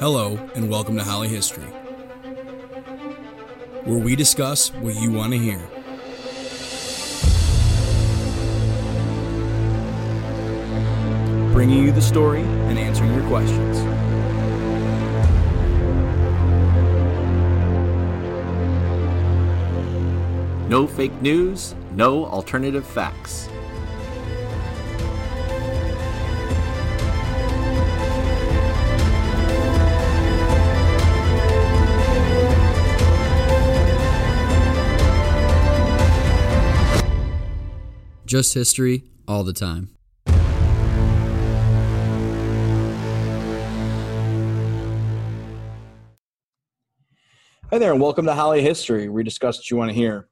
[0.00, 1.64] Hello, and welcome to Holley History,
[3.82, 5.58] where we discuss what you want to hear.
[11.52, 13.78] Bringing you the story and answering your questions.
[20.70, 23.48] No fake news, no alternative facts.
[38.28, 39.88] Just history all the time.
[47.70, 49.08] Hi there, and welcome to Holley History.
[49.08, 50.28] We discuss what you want to hear.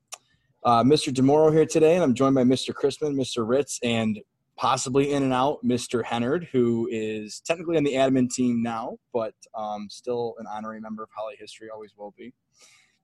[0.62, 1.10] Uh, Mr.
[1.10, 2.74] Demoro here today, and I'm joined by Mr.
[2.74, 3.48] Crissman, Mr.
[3.48, 4.20] Ritz, and
[4.58, 6.04] possibly in and out Mr.
[6.04, 11.02] Hennard, who is technically on the admin team now, but um, still an honorary member
[11.02, 12.34] of Holley History, always will be.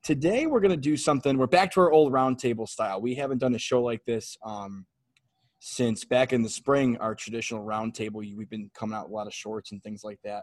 [0.03, 1.39] Today, we're going to do something.
[1.39, 3.01] We're back to our old roundtable style.
[3.01, 4.85] We haven't done a show like this um,
[5.61, 8.15] since back in the spring, our traditional roundtable.
[8.15, 10.43] We've been coming out a lot of shorts and things like that.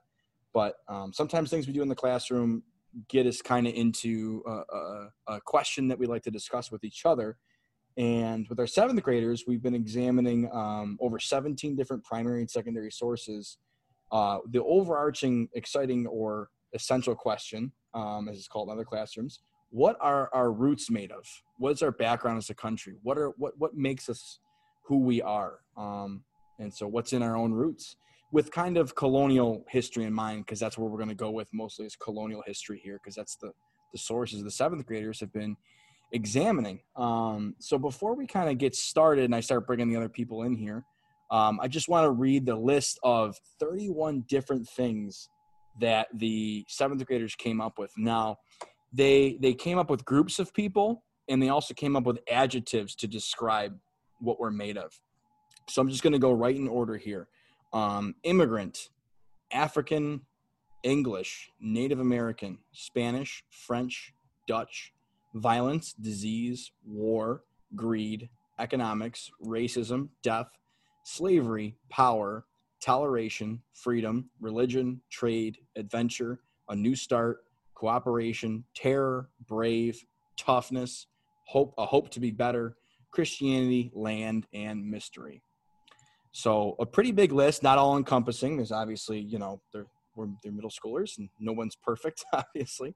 [0.53, 2.63] But um, sometimes things we do in the classroom
[3.09, 6.85] get us kind of into a, a, a, question that we like to discuss with
[6.85, 7.37] each other.
[7.97, 12.91] And with our seventh graders, we've been examining um, over 17 different primary and secondary
[12.91, 13.57] sources.
[14.09, 19.41] Uh, the overarching, exciting, or essential question, um, as it's called in other classrooms,
[19.71, 21.25] what are our roots made of?
[21.57, 22.95] What is our background as a country?
[23.03, 24.39] What are what what makes us
[24.83, 25.59] who we are?
[25.77, 26.23] Um,
[26.57, 27.95] and so, what's in our own roots?
[28.31, 31.49] with kind of colonial history in mind, because that's where we're going to go with
[31.53, 33.51] mostly is colonial history here, because that's the
[33.91, 35.57] the sources the seventh graders have been
[36.11, 36.79] examining.
[36.95, 40.43] Um, so before we kind of get started and I start bringing the other people
[40.43, 40.85] in here,
[41.31, 45.29] um, I just want to read the list of 31 different things
[45.79, 47.91] that the seventh graders came up with.
[47.97, 48.37] Now,
[48.93, 52.95] they they came up with groups of people, and they also came up with adjectives
[52.95, 53.77] to describe
[54.19, 54.99] what we're made of.
[55.69, 57.27] So I'm just going to go right in order here
[57.73, 58.89] um, immigrant,
[59.51, 60.21] African,
[60.83, 64.13] English, Native American, Spanish, French,
[64.47, 64.93] Dutch,
[65.35, 67.43] violence, disease, war,
[67.75, 68.29] greed,
[68.59, 70.47] economics, racism, death,
[71.03, 72.45] slavery, power,
[72.81, 76.39] toleration, freedom, religion, trade, adventure,
[76.69, 77.39] a new start,
[77.79, 80.03] cooperation, terror, brave,
[80.37, 81.07] toughness,
[81.45, 82.75] hope, a hope to be better,
[83.11, 85.41] Christianity, land, and mystery.
[86.33, 88.57] So a pretty big list, not all encompassing.
[88.57, 92.93] There's obviously, you know, they're we're, they're middle schoolers and no one's perfect, obviously.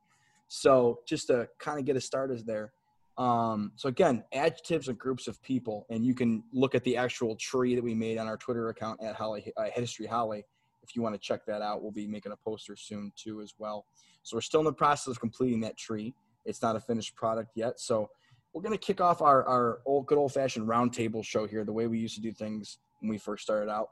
[0.50, 2.74] So just to kind of get us started there.
[3.18, 7.36] Um, so again, adjectives and groups of people, and you can look at the actual
[7.38, 10.44] tree that we made on our Twitter account at Holley uh, History Holley.
[10.84, 13.54] If you want to check that out, we'll be making a poster soon too as
[13.58, 13.86] well.
[14.24, 16.14] So we're still in the process of completing that tree.
[16.46, 17.80] It's not a finished product yet.
[17.80, 18.10] So
[18.54, 21.74] we're going to kick off our, our old good old fashioned roundtable show here, the
[21.74, 23.90] way we used to do things when we first started out.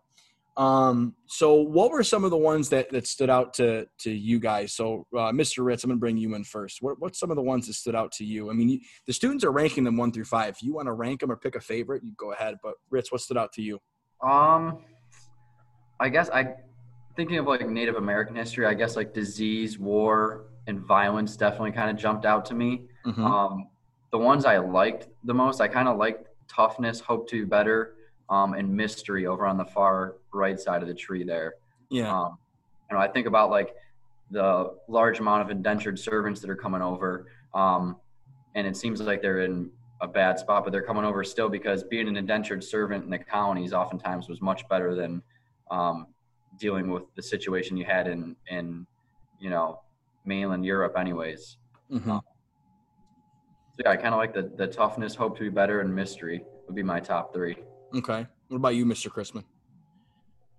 [0.57, 4.38] Um, so what were some of the ones that, that stood out to, to you
[4.38, 4.73] guys?
[4.73, 5.63] So, uh, Mr.
[5.63, 6.81] Ritz, I'm gonna bring you in first.
[6.81, 8.50] What, what's some of the ones that stood out to you?
[8.50, 10.56] I mean, you, the students are ranking them one through five.
[10.56, 12.58] If you want to rank them or pick a favorite, you go ahead.
[12.62, 13.79] But Ritz, what stood out to you?
[14.22, 14.79] Um,
[16.00, 16.56] I guess I,
[17.16, 21.89] thinking of like Native American history, I guess like disease, war, and violence definitely kind
[21.89, 22.83] of jumped out to me.
[23.05, 23.25] Mm-hmm.
[23.25, 23.67] Um,
[24.11, 27.95] the ones I liked the most, I kind of liked toughness, hope to be better,
[28.29, 31.55] um, and mystery over on the far right side of the tree there.
[31.89, 32.13] Yeah.
[32.13, 32.38] Um,
[32.89, 33.73] and I think about like
[34.31, 37.97] the large amount of indentured servants that are coming over, um,
[38.55, 39.69] and it seems like they're in
[40.01, 43.19] a bad spot, but they're coming over still because being an indentured servant in the
[43.19, 45.22] colonies oftentimes was much better than
[45.69, 46.07] um,
[46.57, 48.85] dealing with the situation you had in in
[49.39, 49.81] you know
[50.25, 51.57] mainland Europe, anyways.
[51.91, 52.12] Mm-hmm.
[52.12, 52.22] Um,
[53.73, 56.44] so yeah, I kind of like the the toughness, hope to be better, and mystery
[56.67, 57.57] would be my top three.
[57.95, 58.25] Okay.
[58.47, 59.09] What about you, Mr.
[59.09, 59.44] Crissman?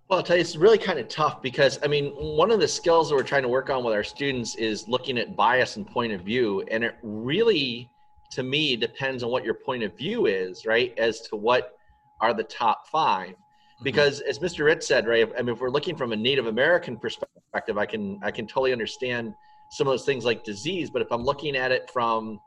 [0.09, 2.67] Well, I'll tell you, it's really kind of tough because, I mean, one of the
[2.67, 5.87] skills that we're trying to work on with our students is looking at bias and
[5.87, 6.61] point of view.
[6.69, 7.89] And it really,
[8.31, 10.93] to me, depends on what your point of view is, right?
[10.97, 11.77] As to what
[12.19, 13.41] are the top 5 mm-hmm.
[13.83, 13.95] Mm-hmm.
[13.95, 14.65] Because as Mr.
[14.65, 18.19] Ritz said, right, I mean, if we're looking from a Native American perspective, I can,
[18.23, 19.33] I can totally understand
[19.69, 20.89] some of those things like disease.
[20.89, 22.39] But if I'm looking at it from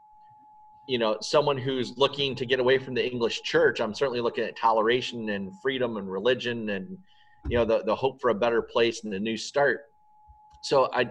[0.87, 4.44] you know someone who's looking to get away from the english church i'm certainly looking
[4.44, 6.97] at toleration and freedom and religion and
[7.49, 9.81] you know the, the hope for a better place and a new start
[10.62, 11.11] so i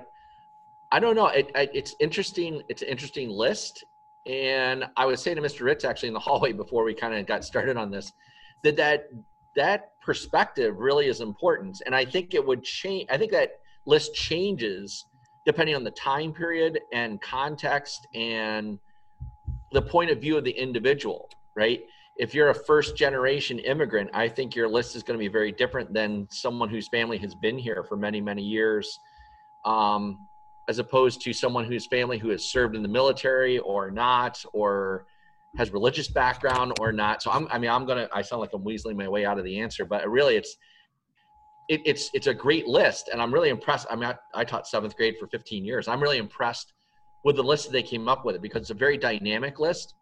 [0.92, 3.83] i don't know it, I, it's interesting it's an interesting list
[4.25, 7.25] and i was saying to mr ritz actually in the hallway before we kind of
[7.25, 8.13] got started on this
[8.63, 9.10] that that
[9.56, 13.52] that perspective really is important and i think it would change i think that
[13.86, 15.06] list changes
[15.46, 18.80] depending on the time period and context and
[19.72, 21.81] the point of view of the individual, right?
[22.18, 25.52] If you're a first generation immigrant, I think your list is going to be very
[25.52, 29.00] different than someone whose family has been here for many, many years,
[29.66, 30.18] um,
[30.69, 35.06] as opposed to someone whose family who has served in the military or not, or
[35.57, 37.22] has religious background or not.
[37.24, 38.10] So I'm, I mean, I'm gonna.
[38.13, 40.57] I sound like I'm weaseling my way out of the answer, but really, it's
[41.69, 43.88] it, it's it's a great list, and I'm really impressed.
[43.90, 45.88] I mean, I, I taught seventh grade for 15 years.
[45.88, 46.74] I'm really impressed
[47.24, 49.96] with the list that they came up with it because it's a very dynamic list.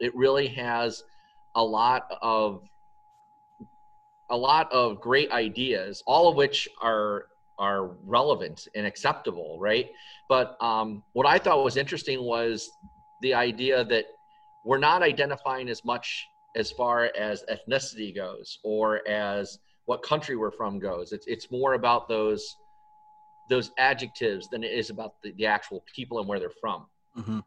[0.00, 1.02] It really has
[1.56, 2.62] a lot of
[4.30, 7.26] a lot of great ideas, all of which are
[7.58, 9.90] are relevant and acceptable, right?
[10.28, 12.70] But um, what I thought was interesting was
[13.20, 14.06] the idea that
[14.64, 16.26] we're not identifying as much
[16.56, 21.12] as far as ethnicity goes or as what country we're from goes.
[21.12, 22.56] It's it's more about those
[23.50, 26.86] those adjectives than it is about the, the actual people and where they're from.
[27.16, 27.40] Mm-hmm.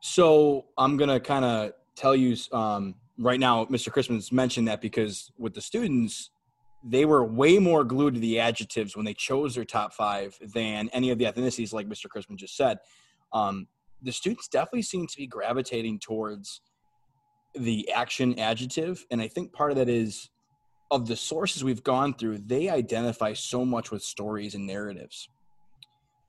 [0.00, 3.66] So I'm gonna kind of tell you um, right now.
[3.66, 3.90] Mr.
[3.90, 6.30] Crissman mentioned that because with the students,
[6.82, 10.88] they were way more glued to the adjectives when they chose their top five than
[10.92, 12.06] any of the ethnicities, like Mr.
[12.06, 12.78] Crissman just said.
[13.32, 13.68] Um,
[14.02, 16.60] the students definitely seem to be gravitating towards
[17.54, 20.30] the action adjective, and I think part of that is
[20.90, 25.28] of the sources we've gone through, they identify so much with stories and narratives.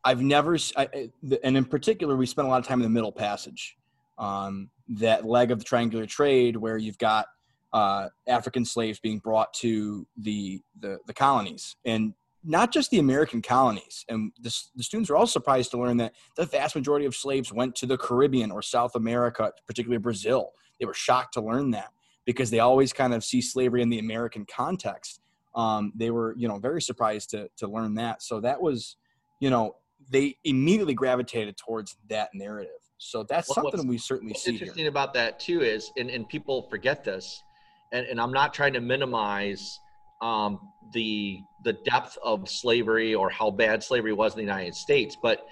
[0.05, 1.09] I've never, I,
[1.43, 3.77] and in particular, we spent a lot of time in the Middle Passage,
[4.17, 7.27] um, that leg of the triangular trade where you've got
[7.73, 13.41] uh, African slaves being brought to the, the, the colonies, and not just the American
[13.41, 14.05] colonies.
[14.09, 17.53] And the, the students are all surprised to learn that the vast majority of slaves
[17.53, 20.51] went to the Caribbean or South America, particularly Brazil.
[20.79, 21.89] They were shocked to learn that
[22.25, 25.21] because they always kind of see slavery in the American context.
[25.55, 28.23] Um, they were, you know, very surprised to to learn that.
[28.23, 28.97] So that was,
[29.39, 29.75] you know,
[30.09, 32.71] they immediately gravitated towards that narrative.
[32.97, 34.51] So that's something we certainly what's see.
[34.51, 34.89] interesting here.
[34.89, 37.41] about that too is, and, and people forget this,
[37.91, 39.79] and, and I'm not trying to minimize
[40.21, 45.15] um, the the depth of slavery or how bad slavery was in the United States,
[45.21, 45.47] but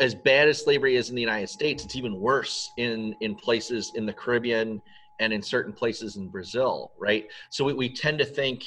[0.00, 3.92] as bad as slavery is in the United States, it's even worse in in places
[3.94, 4.80] in the Caribbean
[5.20, 7.26] and in certain places in Brazil, right?
[7.50, 8.62] So we, we tend to think,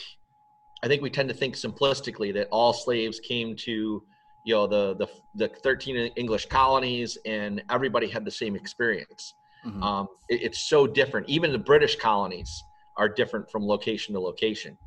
[0.84, 4.04] I think we tend to think simplistically that all slaves came to,
[4.44, 9.34] you know, the the, the 13 English colonies and everybody had the same experience.
[9.66, 9.82] Mhm.
[9.82, 11.30] Um, it- it's so different.
[11.30, 12.64] Even the British colonies
[12.98, 14.78] are different from location to location.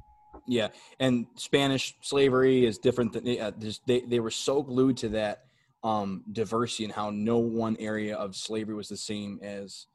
[0.46, 0.68] Yeah,
[1.00, 3.52] and Spanish slavery is different than uh,
[3.86, 5.44] they they were so glued to that
[5.82, 9.86] um, diversity and how no one area of slavery was the same as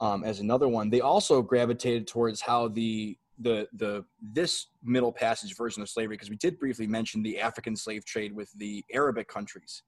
[0.00, 0.90] um, as another one.
[0.90, 6.30] They also gravitated towards how the the the this middle passage version of slavery because
[6.30, 9.82] we did briefly mention the African slave trade with the Arabic countries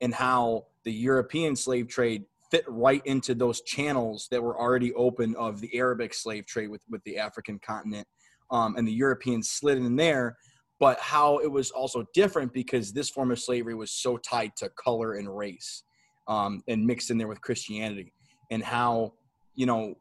[0.00, 5.34] and how the European slave trade fit right into those channels that were already open
[5.36, 8.06] of the Arabic slave trade with with the African continent
[8.50, 10.36] um, and the Europeans slid in there,
[10.78, 14.68] but how it was also different because this form of slavery was so tied to
[14.70, 15.84] color and race
[16.26, 18.12] um, and mixed in there with Christianity,
[18.50, 19.12] and how
[19.54, 19.94] you know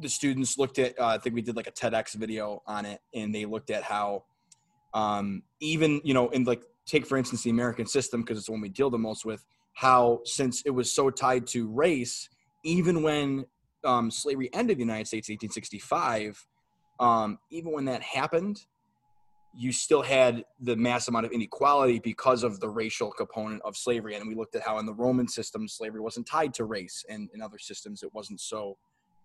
[0.00, 0.98] the students looked at.
[0.98, 3.82] Uh, I think we did like a TEDx video on it, and they looked at
[3.82, 4.24] how
[4.94, 8.52] um, even you know in like take for instance the American system because it's the
[8.52, 9.44] one we deal the most with.
[9.74, 12.28] How since it was so tied to race,
[12.64, 13.46] even when
[13.84, 16.46] um, slavery ended in the United States in 1865
[17.00, 18.60] um, even when that happened,
[19.54, 24.14] you still had the mass amount of inequality because of the racial component of slavery.
[24.14, 27.28] And we looked at how in the Roman system, slavery wasn't tied to race, and
[27.34, 28.78] in other systems, it wasn't so.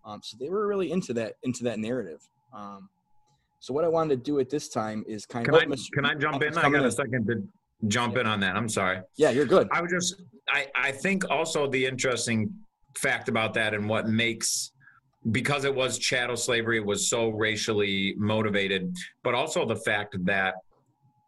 [0.04, 2.20] Um, so they were really into that into that narrative.
[2.54, 2.88] Um,
[3.60, 6.04] so what I wanted to do at this time is kind Can of I can
[6.04, 6.56] I jump in?
[6.56, 7.42] I got a second to
[7.88, 8.56] jump in on that.
[8.56, 9.00] I'm sorry.
[9.16, 9.68] Yeah, you're good.
[9.72, 12.52] I was just I I think also the interesting
[12.96, 14.72] fact about that and what makes
[15.30, 20.54] because it was chattel slavery it was so racially motivated, but also the fact that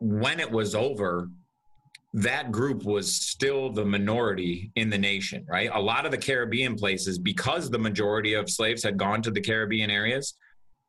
[0.00, 1.28] when it was over,
[2.12, 5.71] that group was still the minority in the nation, right?
[5.75, 9.40] A lot of the Caribbean places, because the majority of slaves had gone to the
[9.40, 10.35] Caribbean areas,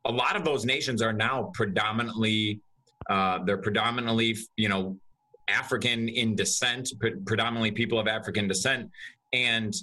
[0.06, 2.60] a lot of those nations are now predominantly,
[3.10, 4.98] uh, they're predominantly, you know,
[5.48, 8.90] African in descent, pre- predominantly people of African descent,
[9.34, 9.74] and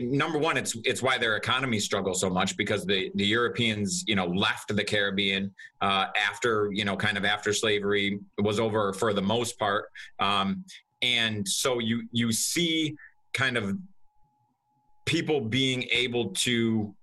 [0.00, 4.14] number one, it's it's why their economies struggle so much because the the Europeans, you
[4.14, 9.12] know, left the Caribbean uh, after you know, kind of after slavery was over for
[9.12, 9.86] the most part,
[10.18, 10.64] um,
[11.02, 12.94] and so you you see
[13.34, 13.76] kind of
[15.06, 16.94] people being able to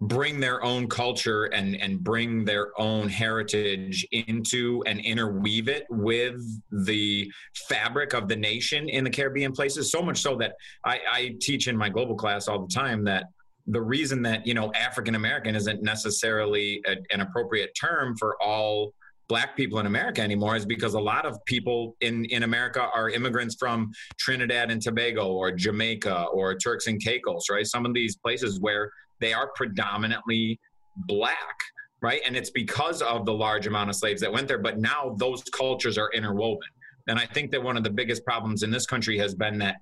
[0.00, 6.40] bring their own culture and and bring their own heritage into and interweave it with
[6.70, 7.30] the
[7.68, 11.66] fabric of the nation in the Caribbean places so much so that I, I teach
[11.66, 13.24] in my global class all the time that
[13.68, 18.92] the reason that you know African American isn't necessarily a, an appropriate term for all
[19.28, 23.10] black people in America anymore is because a lot of people in, in America are
[23.10, 27.66] immigrants from Trinidad and Tobago or Jamaica or Turks and Caicos, right?
[27.66, 30.58] Some of these places where they are predominantly
[31.06, 31.58] black
[32.02, 32.20] right?
[32.26, 35.42] And it's because of the large amount of slaves that went there but now those
[35.44, 36.68] cultures are interwoven.
[37.08, 39.76] And i think that one of the biggest problems in this country has been that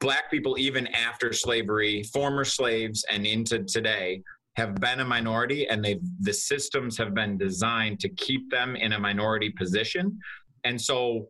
[0.00, 4.22] black people even after slavery former slaves and into today
[4.56, 8.92] have been a minority and they the systems have been designed to keep them in
[8.92, 10.18] a minority position.
[10.64, 11.28] And so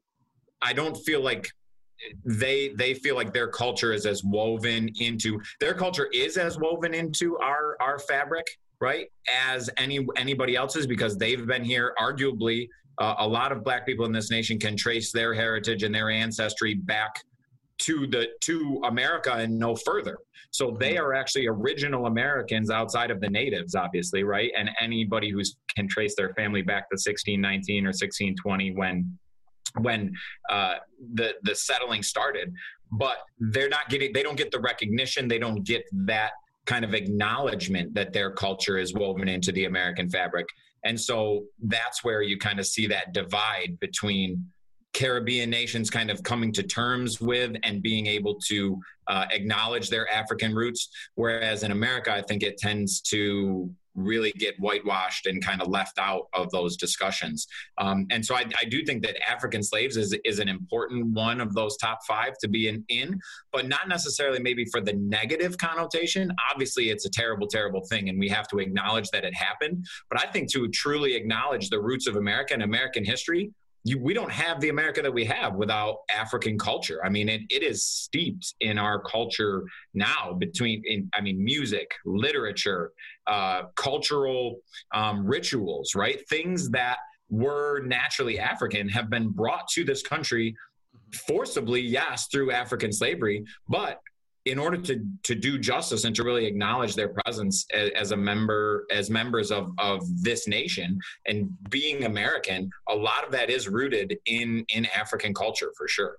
[0.63, 1.49] i don't feel like
[2.25, 6.95] they they feel like their culture is as woven into their culture is as woven
[6.95, 8.47] into our our fabric
[8.81, 9.07] right
[9.49, 12.69] as any anybody else's because they've been here arguably
[12.99, 16.11] uh, a lot of black people in this nation can trace their heritage and their
[16.11, 17.13] ancestry back
[17.79, 20.19] to the to America and no further.
[20.51, 24.53] So they are actually original Americans outside of the natives, obviously, right?
[24.57, 25.43] And anybody who
[25.75, 29.19] can trace their family back to 1619 or 1620 when
[29.81, 30.13] when
[30.51, 30.77] uh,
[31.15, 32.53] the the settling started.
[32.93, 35.29] But they're not getting they don't get the recognition.
[35.29, 36.33] They don't get that
[36.67, 40.47] kind of acknowledgement that their culture is woven into the American fabric.
[40.85, 44.47] And so that's where you kind of see that divide between
[44.93, 50.11] Caribbean nations kind of coming to terms with and being able to uh, acknowledge their
[50.11, 50.89] African roots.
[51.17, 55.99] Whereas in America, I think it tends to really get whitewashed and kind of left
[55.99, 57.47] out of those discussions.
[57.79, 61.41] Um, and so I, I, do think that African slaves is, is an important one
[61.41, 63.19] of those top five to be in, in,
[63.53, 66.33] but not necessarily maybe for the negative connotation.
[66.51, 69.87] Obviously, it's a terrible, terrible thing, and we have to acknowledge that it happened.
[70.11, 73.53] But I think to truly acknowledge the roots of America and American history,
[73.85, 77.01] you, we don't have the America that we have without African culture.
[77.05, 79.63] I mean, it, it is steeped in our culture
[79.93, 82.93] now between, in, I mean, music, literature,
[83.27, 84.57] uh, cultural
[84.95, 86.27] um, rituals, right?
[86.29, 86.97] Things that
[87.29, 90.57] were naturally African have been brought to this country
[91.27, 94.01] forcibly, yes, through African slavery, but
[94.45, 98.17] in order to to do justice and to really acknowledge their presence as, as, a
[98.17, 103.69] member as members of of this nation and being american a lot of that is
[103.69, 106.19] rooted in in african culture for sure.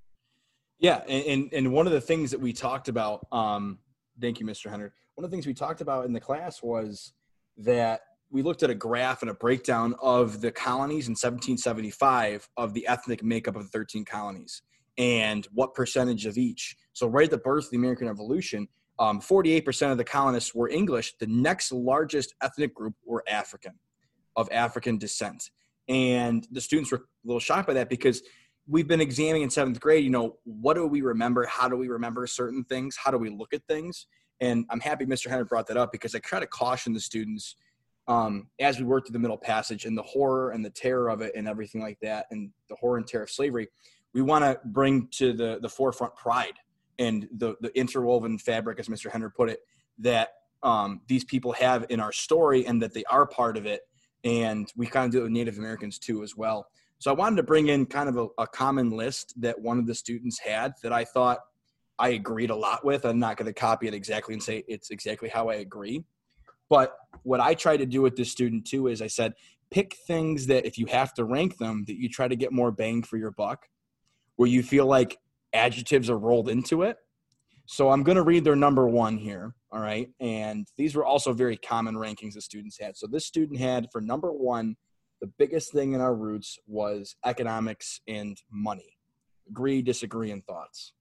[0.79, 3.79] Yeah and and one of the things that we talked about um
[4.19, 7.13] thank you mr Hennard one of the things we talked about in the class was
[7.57, 8.01] that
[8.31, 12.85] we looked at a graph and a breakdown of the colonies in 1775 of the
[12.87, 14.61] ethnic makeup of the 13 colonies
[14.97, 16.75] and what percentage of each.
[16.93, 18.67] So, right at the birth of the American Revolution,
[18.99, 21.15] um, 48% of the colonists were English.
[21.19, 23.73] The next largest ethnic group were African,
[24.35, 25.49] of African descent.
[25.87, 28.21] And the students were a little shocked by that because
[28.67, 31.45] we've been examining in seventh grade, you know, what do we remember?
[31.45, 32.95] How do we remember certain things?
[32.95, 34.07] How do we look at things?
[34.39, 35.29] And I'm happy Mr.
[35.29, 37.55] Hennard brought that up because I try to caution the students
[38.07, 41.21] um, as we work through the middle passage and the horror and the terror of
[41.21, 43.67] it and everything like that, and the horror and terror of slavery
[44.15, 46.53] we want to bring to the, the forefront pride
[46.97, 49.11] and the, the interwoven fabric, as Mr.
[49.11, 49.59] Hennard put it,
[49.99, 50.29] that
[50.63, 53.81] um, these people have in our story and that they are part of it.
[54.23, 56.67] And we kind of do it with Native Americans too, as well.
[56.97, 59.85] So I wanted to bring in kind of a, a common list that one of
[59.85, 61.39] the students had that I thought
[61.99, 63.05] I agreed a lot with.
[63.05, 66.05] I'm not going to copy it exactly and say it's exactly how I agree.
[66.69, 69.33] But what I try to do with this student too is I said,
[69.71, 72.71] pick things that if you have to rank them, that you try to get more
[72.71, 73.67] bang for your buck
[74.35, 75.17] where you feel like
[75.53, 76.97] adjectives are rolled into it.
[77.67, 79.55] So I'm going to read their number one here.
[79.71, 80.09] All right.
[80.19, 82.95] And these were also very common rankings the students had.
[82.95, 84.75] So this student had for number one,
[85.21, 88.97] the biggest thing in our roots was economics and money.
[89.49, 90.93] Agree, disagree, and thoughts.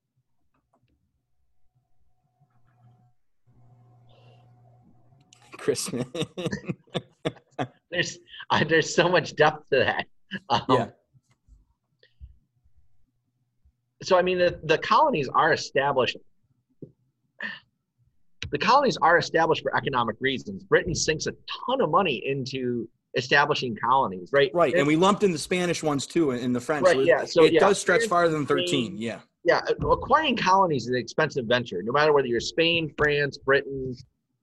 [5.58, 6.06] Crissman.
[7.90, 8.18] there's
[8.50, 10.06] uh, there's so much depth to that.
[10.50, 10.86] Um, yeah
[14.04, 16.16] so I mean the, the colonies are established
[18.50, 20.62] the colonies are established for economic reasons.
[20.62, 21.32] Britain sinks a
[21.66, 24.50] ton of money into establishing colonies, right?
[24.54, 26.84] Right, and, and we lumped in the Spanish ones too, and the French.
[26.84, 27.24] Right, so yeah.
[27.24, 28.96] So it yeah, does stretch farther than thirteen.
[28.96, 29.20] Yeah.
[29.46, 31.82] Yeah, acquiring colonies is an expensive venture.
[31.82, 33.94] No matter whether you're Spain, France, Britain,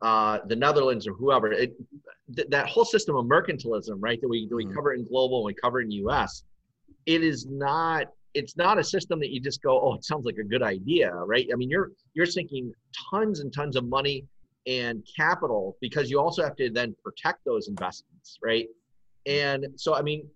[0.04, 1.74] uh, the Netherlands, or whoever, it,
[2.36, 4.76] th- that whole system of mercantilism, right, that we that we mm-hmm.
[4.76, 6.44] cover in global and we cover in U.S.
[7.08, 10.38] It is not it's not a system that you just go, oh, it sounds like
[10.38, 11.48] a good idea, right?
[11.52, 12.74] I mean, you're you're sinking
[13.10, 14.26] tons and tons of money
[14.68, 18.68] and capital because you also have to then protect those investments, right?
[19.26, 20.28] And so, I mean,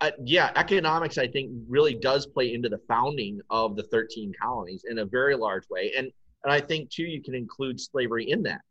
[0.00, 4.84] uh, yeah, economics I think really does play into the founding of the 13 colonies
[4.88, 6.10] in a very large way, and
[6.44, 8.62] and I think too you can include slavery in that,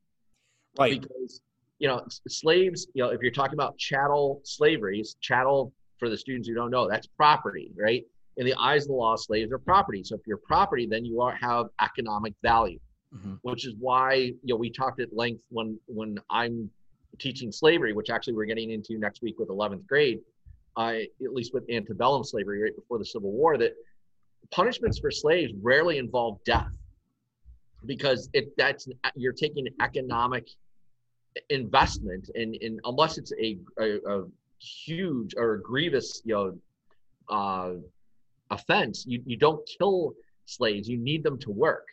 [0.78, 1.02] Right.
[1.02, 1.42] Because
[1.80, 6.48] you know slaves, you know, if you're talking about chattel slaveries, chattel for the students
[6.48, 8.04] who don't know, that's property, right?
[8.40, 10.02] In the eyes of the law, slaves are property.
[10.04, 12.80] So if you're property, then you are have economic value
[13.14, 13.40] Mhm.
[13.42, 16.70] which is why you know we talked at length when when I'm
[17.18, 20.20] teaching slavery, which actually we're getting into next week with 11th grade,
[20.78, 23.74] I at least with antebellum slavery right before the Civil War, that
[24.52, 26.72] punishments for slaves rarely involve death
[27.86, 30.48] because it that's you're taking economic
[31.50, 34.28] investment and, and unless it's a, a, a
[34.60, 36.58] huge or a grievous you know
[37.30, 37.74] uh,
[38.52, 40.14] offense you, you don't kill
[40.46, 41.86] slaves you need them to work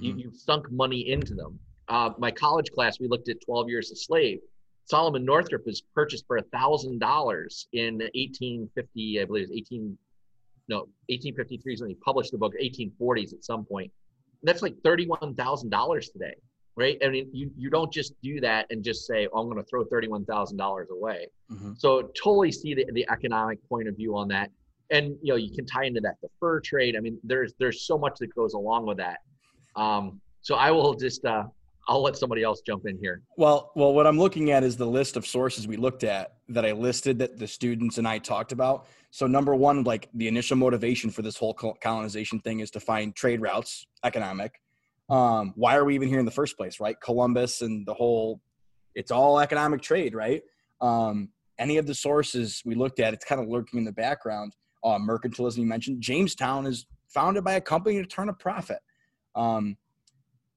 [0.00, 0.18] you, Mhm.
[0.20, 1.58] you've sunk money into them.
[1.88, 4.38] Uh, my college class, we looked at 12 Years a Slave.
[4.86, 9.98] Solomon Northup was purchased for a thousand dollars in 1850, I believe it was 18,
[10.68, 10.78] no,
[11.10, 12.54] 1853 is when he published the book.
[12.58, 13.92] 1840s at some point.
[14.42, 16.34] That's like thirty-one thousand dollars today,
[16.76, 16.96] right?
[17.04, 19.68] I mean, you you don't just do that and just say, "Oh, I'm going to
[19.68, 21.78] throw thirty-one thousand dollars away." Mhm.
[21.78, 24.50] So totally see the, the economic point of view on that.
[24.92, 26.96] And you know, you can tie into that the fur trade.
[26.96, 29.18] I mean, there's there's so much that goes along with that.
[29.74, 31.44] Um, so I will just uh,
[31.88, 33.22] I'll let somebody else jump in here.
[33.36, 36.64] Well, well, what I'm looking at is the list of sources we looked at that
[36.64, 38.86] I listed that the students and I talked about.
[39.10, 43.14] So number one, like the initial motivation for this whole colonization thing is to find
[43.16, 44.60] trade routes, economic.
[45.10, 46.96] Um, why are we even here in the first place, right?
[47.00, 48.40] Columbus and the whole,
[48.94, 50.42] it's all economic trade, right?
[50.80, 54.54] Um, any of the sources we looked at, it's kind of lurking in the background.
[54.84, 56.00] Uh, mercantilism, you mentioned.
[56.00, 58.78] Jamestown is founded by a company to turn a profit.
[59.34, 59.76] Um,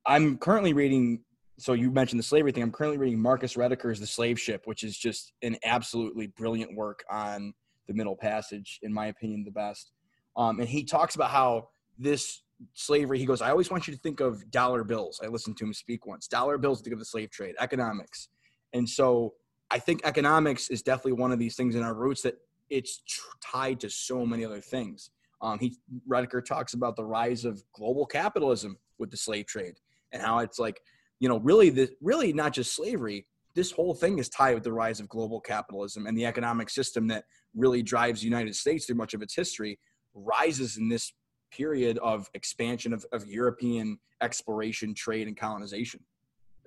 [0.06, 1.22] I'm currently reading
[1.58, 2.64] so you mentioned the slavery thing.
[2.64, 7.04] I'm currently reading Marcus Rediker's The Slave Ship, which is just an absolutely brilliant work
[7.10, 7.54] on
[7.88, 9.92] the Middle Passage, in my opinion, the best.
[10.36, 13.20] Um, and he talks about how this slavery.
[13.20, 15.74] He goes, "I always want you to think of dollar bills." I listened to him
[15.74, 16.28] speak once.
[16.28, 16.82] Dollar bills.
[16.82, 18.28] Think of the slave trade, economics,
[18.74, 19.36] and so
[19.72, 22.36] I think economics is definitely one of these things in our roots that
[22.70, 25.12] it's tr- tied to so many other things.
[25.42, 25.76] Um, he
[26.08, 29.76] Rediker talks about the rise of global capitalism with the slave trade
[30.12, 30.82] and how it's like
[31.20, 33.26] you know, really, the really not just slavery.
[33.54, 37.08] This whole thing is tied with the rise of global capitalism and the economic system
[37.08, 37.24] that
[37.56, 39.80] really drives the United States through much of its history.
[40.14, 41.14] Rises in this
[41.52, 46.02] period of expansion of, of European exploration, trade, and colonization.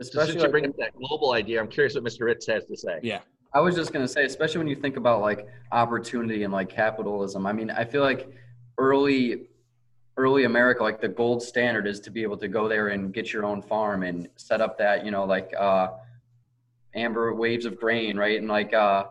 [0.00, 2.22] So since Especially you like bring up that global idea, I'm curious what Mr.
[2.22, 3.00] Ritz has to say.
[3.02, 3.20] Yeah,
[3.54, 7.46] I was just gonna say, especially when you think about like opportunity and like capitalism.
[7.46, 8.30] I mean, I feel like
[8.76, 9.48] early,
[10.16, 13.32] early America, like the gold standard is to be able to go there and get
[13.32, 15.88] your own farm and set up that, you know, like uh,
[16.94, 18.38] amber waves of grain, right?
[18.38, 19.06] And like, uh,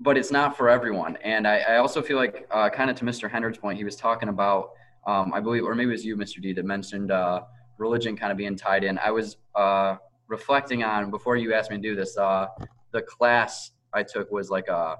[0.00, 1.16] but it's not for everyone.
[1.22, 3.30] And I, I also feel like, uh, kind of to Mr.
[3.30, 4.70] Hendricks' point, he was talking about,
[5.06, 6.40] um, I believe, or maybe it was you, Mr.
[6.40, 7.42] D, that mentioned uh,
[7.78, 8.98] religion kind of being tied in.
[8.98, 9.96] I was uh,
[10.28, 12.16] reflecting on before you asked me to do this.
[12.16, 12.46] Uh,
[12.94, 14.96] the class I took was like a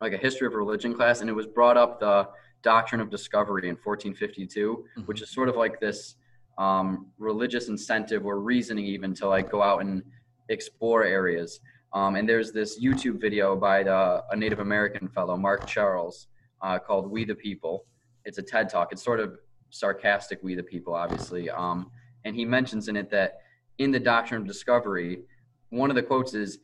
[0.00, 2.28] like a history of religion class, and it was brought up the
[2.62, 5.06] doctrine of discovery in 1452, Mhm.
[5.06, 6.16] which is sort of like this
[6.58, 10.02] um, religious incentive or reasoning even to like go out and
[10.50, 11.60] explore areas.
[11.94, 16.28] Um, and there's this YouTube video by the, a Native American fellow, Mark Charles,
[16.60, 17.86] uh, called "We the People."
[18.24, 18.92] It's a TED talk.
[18.92, 19.38] It's sort of
[19.70, 21.48] sarcastic, "We the People," obviously.
[21.50, 21.90] Um,
[22.24, 23.38] and he mentions in it that
[23.78, 25.24] in the doctrine of discovery,
[25.70, 26.58] one of the quotes is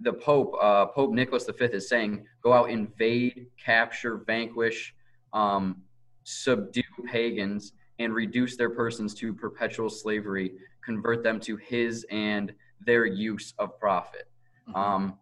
[0.00, 4.94] the Pope, uh, Pope Nicholas V, is saying, "Go out, invade, capture, vanquish,
[5.32, 5.82] um,
[6.24, 10.58] subdue pagans, and reduce their persons to perpetual slavery.
[10.84, 14.28] Convert them to His and their use of profit."
[14.68, 14.76] Mhm.
[14.76, 15.18] Um,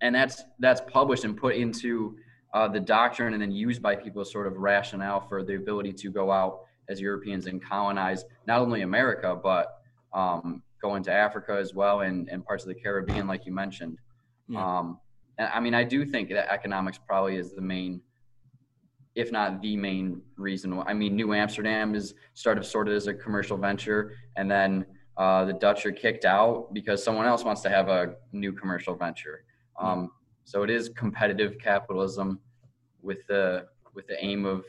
[0.00, 2.18] and that's that's published and put into
[2.54, 5.92] uh, the doctrine, and then used by people as sort of rationale for the ability
[5.92, 11.56] to go out as Europeans and colonize not only America but um, go into Africa
[11.58, 13.98] as well and, and parts of the Caribbean, like you mentioned.
[14.48, 14.78] Yeah.
[14.78, 14.98] Um,
[15.38, 18.00] and I mean, I do think that economics probably is the main,
[19.14, 20.82] if not the main reason.
[20.86, 24.86] I mean, New Amsterdam is sort of as a commercial venture, and then
[25.16, 28.94] uh, the Dutch are kicked out because someone else wants to have a new commercial
[28.94, 29.44] venture.
[29.80, 30.10] Um,
[30.44, 32.40] so it is competitive capitalism
[33.02, 34.64] with the with the aim of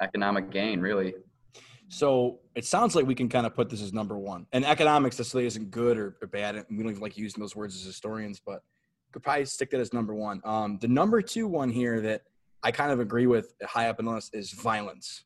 [0.00, 1.14] economic gain, really.
[1.88, 4.46] So it sounds like we can kind of put this as number one.
[4.52, 6.56] And economics necessarily isn't good or, or bad.
[6.56, 8.62] and We don't even like using those words as historians, but
[9.12, 10.40] could probably stick that as number one.
[10.44, 12.22] Um, the number two one here that
[12.62, 15.24] I kind of agree with high up in the list is violence.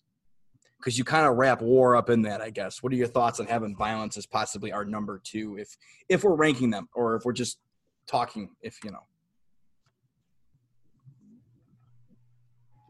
[0.78, 2.82] because you kind of wrap war up in that, I guess.
[2.82, 5.76] What are your thoughts on having violence as possibly our number two, if
[6.08, 7.58] if we're ranking them, or if we're just
[8.06, 9.06] talking, if you know?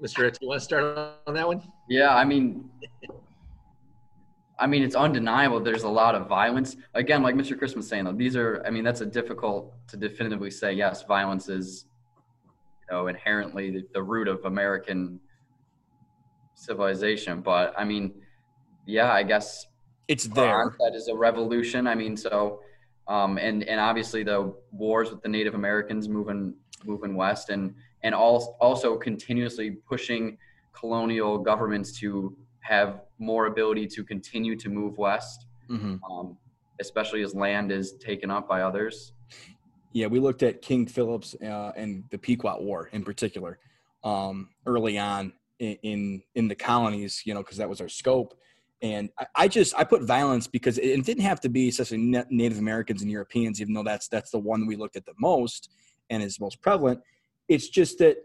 [0.02, 0.18] Mr.
[0.22, 1.62] Ritz, you want to start on that one?
[1.88, 2.70] Yeah, I mean,
[4.60, 5.58] I mean, it's undeniable.
[5.58, 6.76] There's a lot of violence.
[6.94, 7.58] Again, like Mr.
[7.58, 8.62] Chris was saying, though, these are.
[8.66, 10.74] I mean, that's a difficult to definitively say.
[10.74, 11.86] Yes, violence is,
[12.88, 15.18] you know, inherently the, the root of American
[16.54, 17.40] civilization.
[17.40, 18.12] But I mean,
[18.86, 19.66] yeah, I guess
[20.08, 20.74] it's there.
[20.78, 21.86] That is a revolution.
[21.86, 22.60] I mean, so,
[23.08, 28.14] um, and and obviously the wars with the Native Americans moving moving west, and and
[28.14, 30.36] also continuously pushing
[30.72, 35.96] colonial governments to have more ability to continue to move west, mm-hmm.
[36.10, 36.36] um,
[36.80, 39.12] especially as land is taken up by others.
[39.92, 43.58] Yeah, we looked at King Philip's uh, and the Pequot War in particular
[44.04, 48.34] um, early on in, in, in the colonies, you know, because that was our scope.
[48.82, 51.98] And I, I, just I put violence because it, it didn't have to be especially
[52.30, 55.70] Native Americans and Europeans, even though that's that's the one we looked at the most
[56.08, 57.00] and is most prevalent.
[57.48, 58.16] It's just that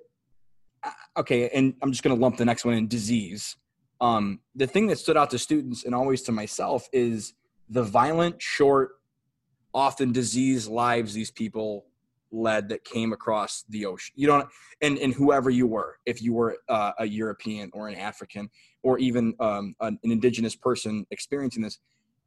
[1.17, 3.55] okay, and I'm just going to lump the next one in disease.
[4.01, 7.33] Um, the thing that stood out to students and always to myself is
[7.69, 8.91] the violent, short,
[9.73, 11.85] often disease lives these people
[12.31, 14.13] led that came across the ocean.
[14.17, 14.47] You don't,
[14.81, 18.49] and and whoever you were, if you were uh, a European or an African
[18.83, 21.79] or even um, an, an indigenous person experiencing this,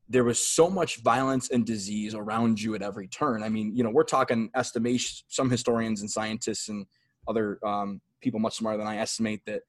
[0.08, 3.42] there was so much violence and disease around you at every turn.
[3.42, 5.24] I mean, you know, we're talking estimation.
[5.28, 6.86] Some historians and scientists and
[7.26, 9.62] other um, people much smarter than I estimate that,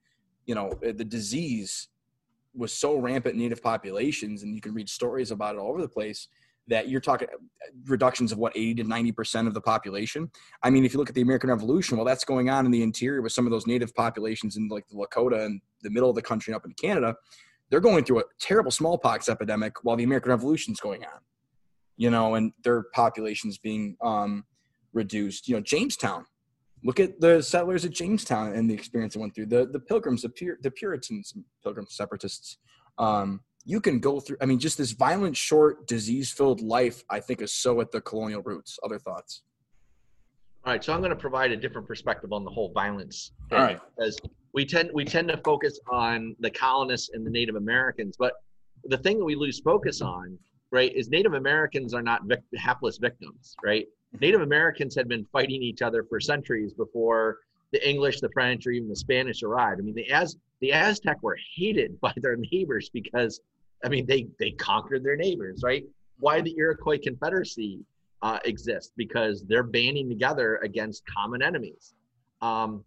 [0.49, 1.89] you know, the disease
[2.55, 5.81] was so rampant in native populations, and you can read stories about it all over
[5.81, 6.27] the place
[6.67, 7.27] that you're talking
[7.85, 10.29] reductions of what 80 to 90 percent of the population
[10.61, 12.83] i mean if you look at the american revolution well that's going on in the
[12.83, 16.15] interior with some of those native populations in like the lakota and the middle of
[16.15, 17.15] the country up in canada
[17.69, 21.19] they're going through a terrible smallpox epidemic while the American Revolution is going on,
[21.97, 24.45] you know, and their populations being um,
[24.93, 25.47] reduced.
[25.47, 26.25] You know, Jamestown.
[26.83, 29.47] Look at the settlers at Jamestown and the experience they went through.
[29.47, 32.57] The the Pilgrims, the, Pur- the Puritans, Pilgrims, separatists.
[32.97, 34.37] Um, you can go through.
[34.41, 37.03] I mean, just this violent, short, disease-filled life.
[37.09, 38.79] I think is so at the colonial roots.
[38.83, 39.43] Other thoughts?
[40.65, 43.31] All right, so I'm going to provide a different perspective on the whole violence.
[43.51, 44.17] All right, because
[44.53, 48.33] we tend we tend to focus on the colonists and the Native Americans, but
[48.85, 50.37] the thing that we lose focus on,
[50.71, 53.85] right, is Native Americans are not vic- hapless victims, right?
[54.19, 57.39] Native Americans had been fighting each other for centuries before
[57.71, 59.79] the English, the French, or even the Spanish arrived.
[59.79, 63.41] I mean, the Az the Aztec were hated by their neighbors because,
[63.83, 65.83] I mean, they they conquered their neighbors, right?
[66.19, 67.79] Why the Iroquois Confederacy
[68.21, 68.91] uh, exist?
[68.97, 71.93] Because they're banding together against common enemies.
[72.41, 72.83] Um,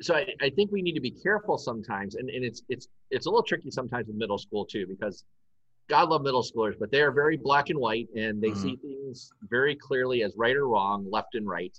[0.00, 3.26] so I, I think we need to be careful sometimes and, and it's it's it's
[3.26, 5.24] a little tricky sometimes in middle school too because
[5.92, 8.62] god love middle schoolers but they are very black and white and they mm-hmm.
[8.62, 11.78] see things very clearly as right or wrong left and right.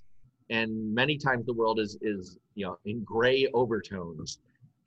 [0.52, 4.38] And many times the world is is you know in gray overtones.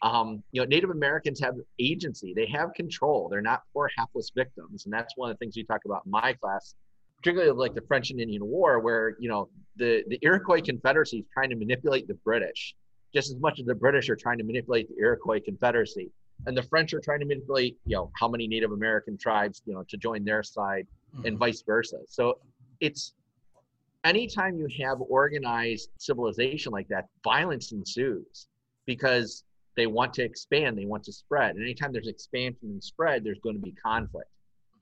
[0.03, 2.35] Um, you know native americans have agency.
[2.37, 3.29] They have control.
[3.29, 4.85] They're not poor hapless victims.
[4.85, 6.75] And that's one of the things we talk about in my class
[7.19, 11.25] particularly like the french and indian war where you know the the iroquois confederacy is
[11.33, 12.77] trying to manipulate the british
[13.17, 16.11] just as much as the British are trying to manipulate the Iroquois Confederacy.
[16.47, 19.75] And the French are trying to manipulate, you know, how many Native American tribes, you
[19.75, 21.27] know, to join their side mm-hmm.
[21.27, 21.99] and vice versa.
[22.09, 22.39] So
[22.81, 23.15] it's
[24.05, 28.49] anytime you have organized civilization like that, violence ensues
[28.87, 29.45] because
[29.77, 31.57] they want to expand, they want to spread.
[31.57, 34.31] And anytime there's expansion and spread, there's going to be conflict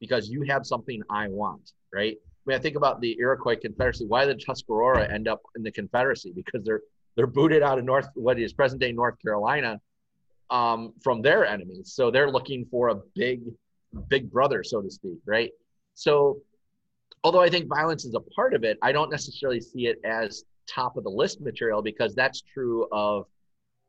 [0.01, 2.17] because you have something I want, right?
[2.17, 4.05] I mean, I think about the Iroquois Confederacy.
[4.07, 6.33] Why did Tuscarora end up in the Confederacy?
[6.35, 6.83] Because they're
[7.17, 9.81] they're booted out of North, what is present day North Carolina,
[10.55, 11.93] um, from their enemies.
[11.93, 13.41] So they're looking for a big,
[14.09, 15.51] big brother, so to speak, right?
[15.95, 16.39] So,
[17.25, 20.45] although I think violence is a part of it, I don't necessarily see it as
[20.69, 23.27] top of the list material because that's true of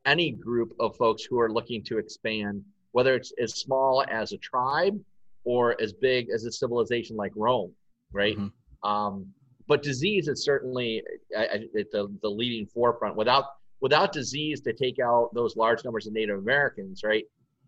[0.08, 4.38] any group of folks who are looking to expand, whether it's as small as a
[4.38, 5.00] tribe
[5.44, 7.72] or as big as a civilization like Rome,
[8.12, 8.38] right?
[8.38, 8.90] Mm-hmm.
[8.90, 9.28] Um,
[9.68, 11.04] but disease is certainly
[11.36, 13.16] at the, the leading forefront.
[13.16, 13.46] Without
[13.86, 17.26] without disease to take out those large numbers of Native Americans, right?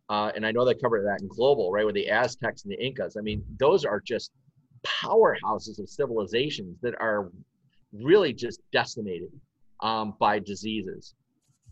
[0.09, 2.83] Uh, and I know they covered that in global, right, with the Aztecs and the
[2.83, 3.17] Incas.
[3.17, 4.31] I mean, those are just
[4.83, 7.29] powerhouses of civilizations that are
[7.93, 9.29] really just decimated
[9.81, 11.13] um, by diseases.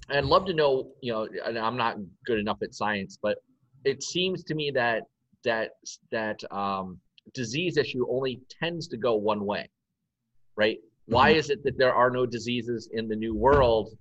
[0.10, 3.38] And I'd love to know, you know, and I'm not good enough at science, but
[3.84, 5.04] it seems to me that
[5.44, 5.72] that
[6.12, 7.00] that um,
[7.34, 9.70] disease issue only tends to go one way
[10.56, 10.78] right?
[10.78, 11.14] Mm-hmm.
[11.14, 13.98] Why is it that there are no diseases in the new world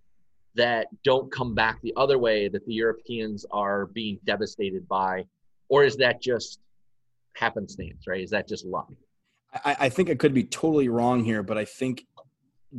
[0.56, 5.24] that don't come back the other way that the Europeans are being devastated by,
[5.68, 6.60] or is that just
[7.36, 8.06] happenstance?
[8.06, 8.22] Right?
[8.22, 8.88] Is that just luck?
[9.64, 12.06] I, I think I could be totally wrong here, but I think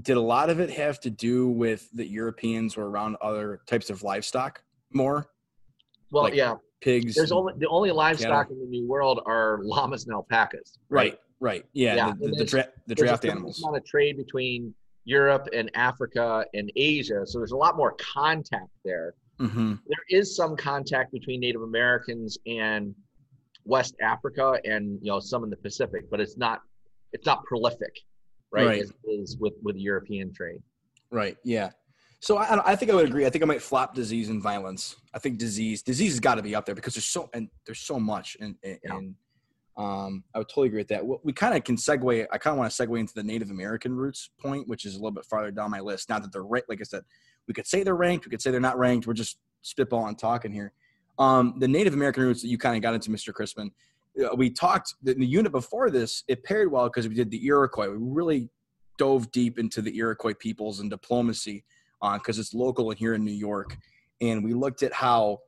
[0.01, 3.89] did a lot of it have to do with the Europeans were around other types
[3.89, 4.61] of livestock
[4.91, 5.29] more?
[6.11, 6.55] Well, Like yeah.
[6.81, 7.15] Pigs.
[7.15, 10.77] There's only the only livestock in the New World are llamas and alpacas.
[10.89, 11.65] right, right.
[11.73, 13.63] Yeah, Yeah, the, the, the, dra- the There's a draft animals.
[13.63, 14.73] amount of trade between
[15.05, 19.13] Europe and Africa and Asia, so there's a lot more contact there.
[19.39, 22.93] hmm There is some contact between Native Americans and
[23.63, 26.61] West Africa and you know some in the Pacific, but it's not
[27.13, 27.93] it's not prolific,
[28.51, 28.65] right?
[28.67, 28.81] Right.
[28.81, 30.61] As is with with European trade.
[31.11, 31.37] Right.
[31.43, 31.69] Yeah.
[32.19, 33.25] So I, I think I would agree.
[33.27, 34.95] I think I might flop disease and violence.
[35.13, 37.81] I think disease, disease has got to be up there because there's so and there's
[37.81, 38.95] so much, and and, Yeah.
[38.97, 39.15] and
[39.77, 41.05] um, I would totally agree with that.
[41.05, 42.27] We- kind of can segue.
[42.31, 44.97] I kind of want to segue into the Native American roots point, which is a
[44.97, 46.07] little bit farther down my list.
[46.09, 47.03] Not that they're right, like I said,
[47.47, 49.05] we could say they're ranked, we could say they're not ranked.
[49.05, 50.73] We're just spitballing talking here.
[51.19, 53.33] Um, the Native American roots that you kind of got into, Mr.
[53.33, 53.71] Crissman.
[54.23, 56.23] uh, We talked the, the unit before this.
[56.27, 57.89] It paired well because we did the Iroquois.
[57.89, 58.49] We really
[58.97, 61.63] dove deep into the Iroquois peoples and diplomacy
[62.13, 63.77] because it's local and here in New York.
[64.21, 65.39] And we looked at how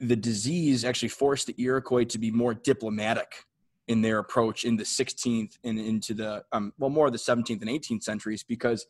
[0.00, 3.44] the disease actually forced the Iroquois to be more diplomatic
[3.88, 7.60] in their approach in the 16th and into the um, well more of the 17th
[7.62, 8.86] and 18th centuries because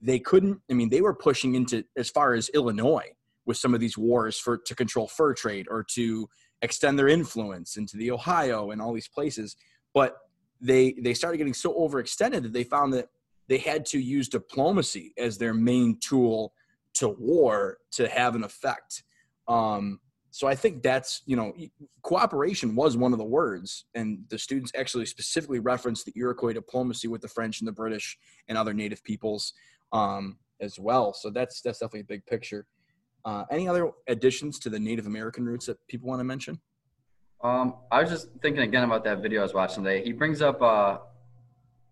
[0.00, 0.60] they couldn't.
[0.70, 3.10] I mean, they were pushing into as far as Illinois
[3.46, 6.28] with some of these wars for to control fur trade or to
[6.60, 9.56] extend their influence into the Ohio and all these places.
[9.94, 10.16] But
[10.60, 13.08] they they started getting so overextended that they found that
[13.48, 16.52] they had to use diplomacy as their main tool
[16.94, 19.02] to war to have an effect.
[19.48, 20.00] Um,
[20.32, 21.54] so I think that's you know
[22.00, 27.06] cooperation was one of the words, and the students actually specifically referenced the Iroquois diplomacy
[27.06, 28.16] with the French and the British
[28.48, 29.52] and other native peoples
[29.92, 31.12] um, as well.
[31.12, 32.66] So that's that's definitely a big picture.
[33.26, 36.58] Uh, any other additions to the Native American roots that people want to mention?
[37.44, 40.02] Um, I was just thinking again about that video I was watching today.
[40.02, 40.96] He brings up uh,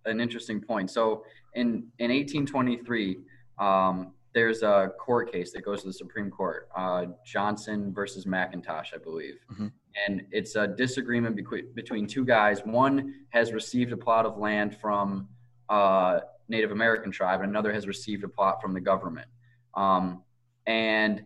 [0.07, 0.91] an interesting point.
[0.91, 1.25] So
[1.55, 3.19] in in 1823,
[3.59, 8.95] um, there's a court case that goes to the Supreme Court, uh, Johnson versus McIntosh,
[8.95, 9.73] I believe, Mhm.
[10.07, 12.65] and it's a disagreement between between two guys.
[12.65, 15.29] One has received a plot of land from
[15.69, 19.29] uh, Native American tribe, and another has received a plot from the government.
[19.75, 20.25] Um,
[20.67, 21.25] and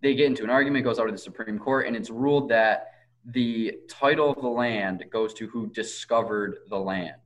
[0.00, 2.92] they get into an argument, goes out to the Supreme Court, and it's ruled that
[3.26, 7.20] the title of the land goes to who discovered the land,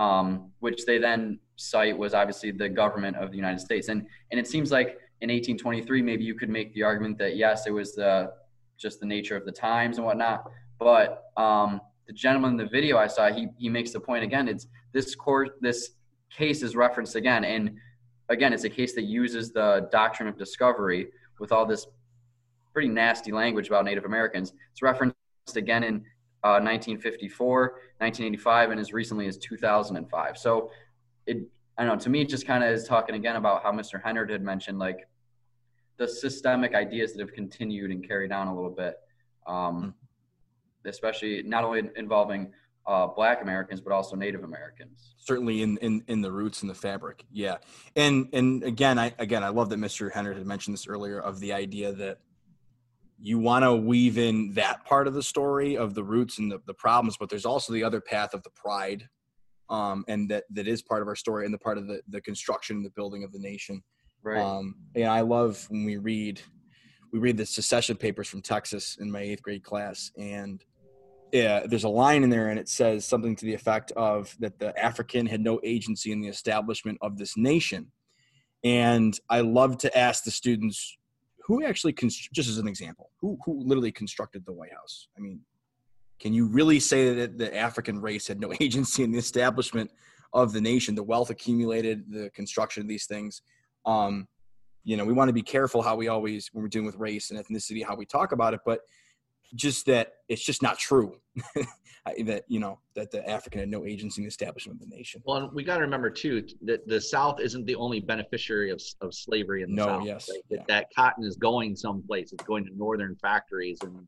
[0.00, 3.88] um, which they then cite was obviously the government of the United States.
[3.88, 7.66] And and it seems like in 1823, maybe you could make the argument that yes,
[7.66, 8.32] it was the
[8.78, 10.50] just the nature of the times and whatnot.
[10.78, 14.48] But um, the gentleman in the video I saw, he he makes the point again.
[14.48, 15.90] It's this court, this
[16.34, 17.76] case is referenced again, and
[18.30, 21.08] again, it's a case that uses the doctrine of discovery
[21.38, 21.86] with all this
[22.72, 24.54] pretty nasty language about Native Americans.
[24.72, 25.16] It's referenced
[25.56, 26.04] again in
[26.42, 27.60] uh, 1954,
[27.98, 30.38] 1985, and as recently as 2005.
[30.38, 30.70] So
[31.26, 31.38] it,
[31.76, 34.02] I don't know, to me, it just kind of is talking again about how Mr.
[34.02, 35.08] Hennard had mentioned, like
[35.98, 38.96] the systemic ideas that have continued and carried on a little bit,
[39.46, 39.94] um,
[40.86, 42.52] especially not only involving
[42.86, 45.14] uh, Black Americans, but also Native Americans.
[45.18, 47.58] certainly in, in in the roots and the fabric yeah
[47.94, 51.38] and and again i again i love that mr Hennard had mentioned this earlier of
[51.40, 52.18] the idea that
[53.22, 56.60] you want to weave in that part of the story of the roots and the,
[56.66, 59.08] the problems but there's also the other path of the pride
[59.68, 62.20] um, and that that is part of our story and the part of the, the
[62.20, 63.82] construction and the building of the nation
[64.22, 64.42] Right.
[64.42, 66.40] um, and i love when we read
[67.12, 70.64] we read the secession papers from texas in my eighth grade class and
[71.32, 74.58] yeah, there's a line in there and it says something to the effect of that
[74.58, 77.92] the African had no agency in the establishment of this nation.
[78.64, 80.96] And I love to ask the students
[81.50, 85.08] who actually, const- just as an example, who, who literally constructed the White House?
[85.16, 85.40] I mean,
[86.20, 89.90] can you really say that the African race had no agency in the establishment
[90.32, 90.94] of the nation?
[90.94, 93.42] The wealth accumulated, the construction of these things.
[93.84, 94.28] Um,
[94.84, 97.32] you know, we want to be careful how we always, when we're dealing with race
[97.32, 98.82] and ethnicity, how we talk about it, but
[99.54, 101.16] just that it's just not true
[102.24, 105.22] that you know that the African had no agency in the establishment of the nation.
[105.24, 108.80] Well, and we got to remember too that the South isn't the only beneficiary of,
[109.00, 110.06] of slavery in the No, South.
[110.06, 110.40] yes, right?
[110.48, 110.56] yeah.
[110.58, 112.32] That, that cotton is going someplace.
[112.32, 114.06] It's going to northern factories, and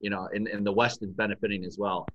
[0.00, 2.06] you know, and, and the West is benefiting as well.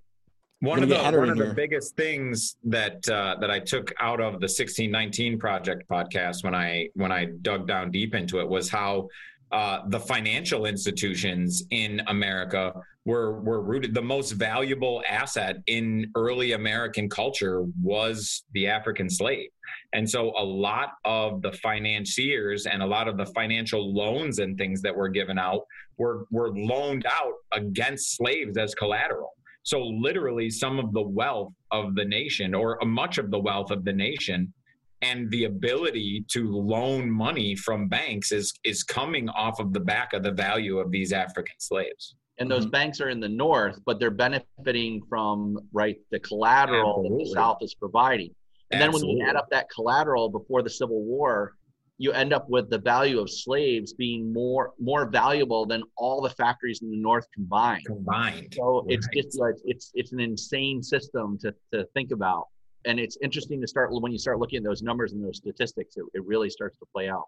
[0.61, 1.53] One of the one in of the here.
[1.53, 6.87] biggest things that uh, that I took out of the 1619 project podcast when I
[6.95, 9.07] when I dug down deep into it was how
[9.51, 12.73] uh, the financial institutions in America
[13.05, 13.93] were were rooted.
[13.93, 19.49] The most valuable asset in early American culture was the African slave.
[19.93, 24.57] And so a lot of the financiers and a lot of the financial loans and
[24.57, 25.61] things that were given out
[25.97, 29.31] were, were loaned out against slaves as collateral.
[29.63, 33.83] So literally some of the wealth of the nation or much of the wealth of
[33.83, 34.53] the nation
[35.01, 40.13] and the ability to loan money from banks is is coming off of the back
[40.13, 42.15] of the value of these African slaves.
[42.39, 42.71] And those mm-hmm.
[42.71, 47.17] banks are in the north, but they're benefiting from right the collateral Absolutely.
[47.17, 48.31] that the South is providing.
[48.71, 48.99] And Absolutely.
[48.99, 51.53] then when you add up that collateral before the Civil War,
[51.99, 56.29] you end up with the value of slaves being more more valuable than all the
[56.29, 57.85] factories in the north combined.
[57.85, 58.53] Combined.
[58.53, 58.95] So right.
[58.95, 62.47] it's just like it's it's an insane system to to think about
[62.85, 65.97] and it's interesting to start when you start looking at those numbers and those statistics
[65.97, 67.25] it, it really starts to play out.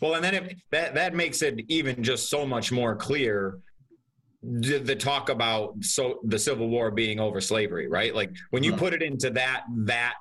[0.00, 3.58] Well and then it, that that makes it even just so much more clear
[4.42, 8.14] the, the talk about so the civil war being over slavery right?
[8.14, 10.14] Like when you put it into that that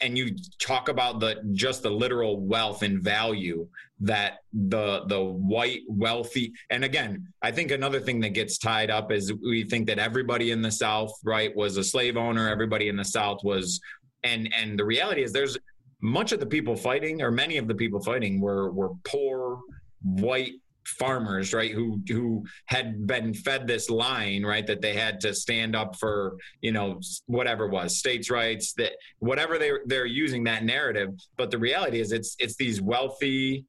[0.00, 3.66] and you talk about the just the literal wealth and value
[4.00, 9.10] that the the white wealthy and again i think another thing that gets tied up
[9.10, 12.96] is we think that everybody in the south right was a slave owner everybody in
[12.96, 13.80] the south was
[14.22, 15.58] and and the reality is there's
[16.00, 19.60] much of the people fighting or many of the people fighting were were poor
[20.02, 25.32] white farmers right who who had been fed this line right that they had to
[25.32, 30.64] stand up for you know whatever was states rights that whatever they they're using that
[30.64, 31.10] narrative.
[31.36, 33.64] But the reality is it's it's these wealthy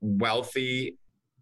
[0.00, 0.96] wealthy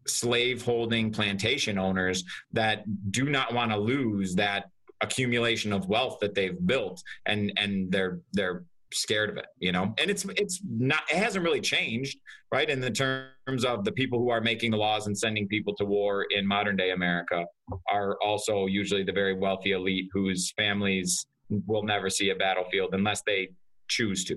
[0.07, 4.67] slave holding plantation owners that do not want to lose that
[5.01, 9.95] accumulation of wealth that they've built and and they're they're scared of it you know?
[9.99, 12.19] And it's it's not it hasn't really changed
[12.53, 12.71] right?
[12.71, 15.85] In the terms of the people who are making the laws and sending people to
[15.85, 17.45] war in modern day america
[17.91, 21.27] are also usually the very wealthy elite whose families
[21.67, 23.49] will never see a battlefield unless they
[23.89, 24.37] choose to.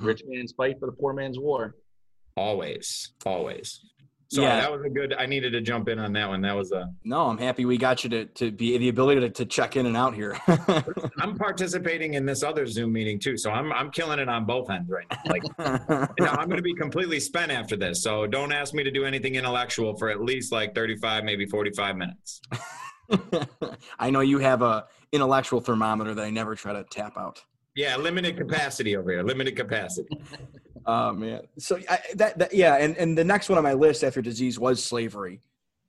[0.00, 1.76] Rich man's fight for the poor man's war.
[2.36, 3.80] Always always
[4.30, 4.60] so yeah.
[4.60, 5.12] that was a good.
[5.18, 6.40] I needed to jump in on that one.
[6.42, 6.88] That was a.
[7.02, 9.86] No, I'm happy we got you to to be the ability to, to check in
[9.86, 10.38] and out here.
[11.18, 14.70] I'm participating in this other Zoom meeting too, so I'm I'm killing it on both
[14.70, 15.18] ends right now.
[15.26, 15.42] Like,
[16.18, 18.04] you know, I'm going to be completely spent after this.
[18.04, 21.96] So don't ask me to do anything intellectual for at least like 35, maybe 45
[21.96, 22.40] minutes.
[23.98, 27.42] I know you have a intellectual thermometer that I never try to tap out.
[27.74, 29.22] Yeah, limited capacity over here.
[29.24, 30.20] Limited capacity.
[30.86, 31.42] Oh man.
[31.58, 34.58] So I, that, that yeah, and and the next one on my list after disease
[34.58, 35.40] was slavery,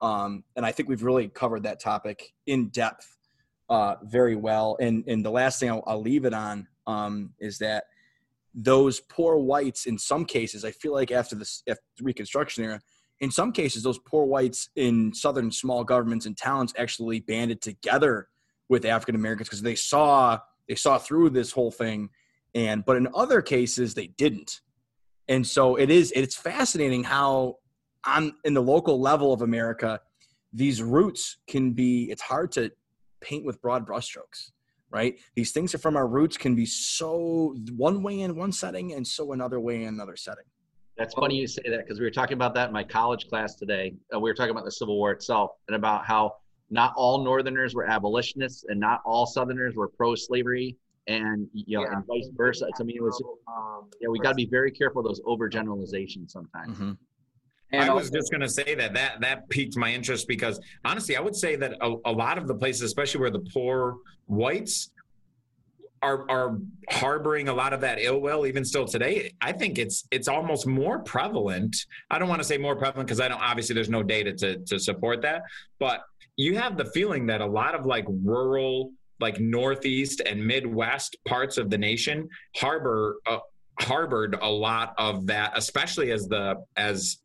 [0.02, 3.18] um, and I think we've really covered that topic in depth,
[3.70, 4.78] uh, very well.
[4.80, 7.86] And and the last thing I'll, I'll leave it on um, is that
[8.54, 12.82] those poor whites, in some cases, I feel like after the, after Reconstruction era,
[13.22, 18.28] in some cases, those poor whites in southern small governments and towns actually banded together
[18.68, 22.10] with African Americans because they saw they saw through this whole thing,
[22.54, 24.62] and but in other cases they didn't
[25.32, 27.56] and so it is it's fascinating how
[28.06, 30.02] on in the local level of America,
[30.52, 32.70] these roots can be it's hard to
[33.22, 34.52] paint with broad brushstrokes,
[34.90, 35.18] right?
[35.36, 39.08] These things are from our roots can be so one way in one setting and
[39.08, 40.44] so another way in another setting.
[40.98, 43.56] That's funny you say that because we were talking about that in my college class
[43.56, 43.94] today.
[44.14, 46.36] Uh, we were talking about the Civil War itself and about how
[46.70, 50.76] not all Northerners were abolitionists and not all Southerners were pro-slavery
[51.08, 51.96] and you know, yeah.
[51.96, 52.66] and vice versa.
[52.76, 55.22] So, I mean, it was um, yeah, we got to be very careful of those
[55.22, 56.78] overgeneralizations sometimes.
[56.78, 56.92] Mm-hmm.
[57.74, 61.16] And I was just going to say that that that piqued my interest because honestly,
[61.16, 64.92] I would say that a, a lot of the places, especially where the poor whites
[66.02, 66.58] are are
[66.90, 70.66] harboring a lot of that ill will even still today i think it's it's almost
[70.66, 71.76] more prevalent
[72.10, 74.58] i don't want to say more prevalent because i don't obviously there's no data to
[74.66, 75.44] to support that
[75.80, 76.02] but
[76.38, 81.58] you have the feeling that a lot of like rural like northeast and midwest parts
[81.58, 83.38] of the nation harbor uh,
[83.80, 87.22] harbored a lot of that especially as the as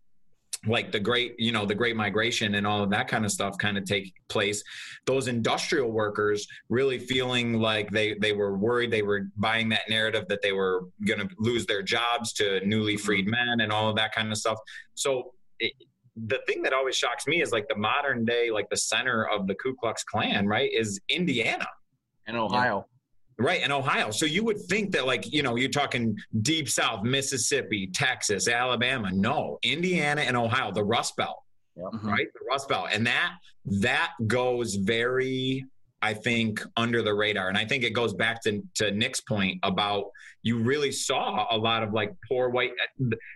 [0.67, 3.57] like the great you know the great migration and all of that kind of stuff
[3.59, 4.63] kind of take place.
[5.07, 10.27] Those industrial workers really feeling like they they were worried they were buying that narrative
[10.29, 13.05] that they were going to lose their jobs to newly mm-hmm.
[13.05, 14.59] freed men and all of that kind of stuff.
[14.95, 15.73] So it,
[16.17, 19.47] the thing that always shocks me is like the modern day like the center of
[19.47, 21.67] the ku klux klan right is indiana
[22.27, 22.87] and Ohio.
[23.39, 24.11] Right, in Ohio.
[24.11, 29.11] So you would think that, like, you know, you're talking deep south, Mississippi, Texas, Alabama.
[29.13, 31.43] No, Indiana and Ohio, the Rust Belt,
[31.77, 31.87] yep.
[31.93, 32.09] Mm-hmm.
[32.09, 32.27] right?
[32.33, 33.33] The Rust Belt, and that
[33.67, 35.67] that goes very,
[36.01, 37.51] I think, under the radar.
[37.51, 40.07] And I think it goes back to to Nick's point about
[40.43, 42.71] you really saw a lot of like poor white,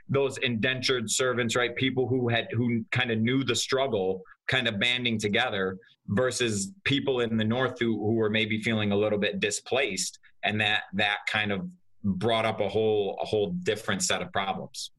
[0.08, 1.76] those indentured servants, right?
[1.76, 5.78] People who had who kind of knew the struggle, kind of banding together
[6.08, 10.60] versus people in the north who, who were maybe feeling a little bit displaced and
[10.60, 11.66] that that kind of
[12.02, 14.90] brought up a whole a whole different set of problems.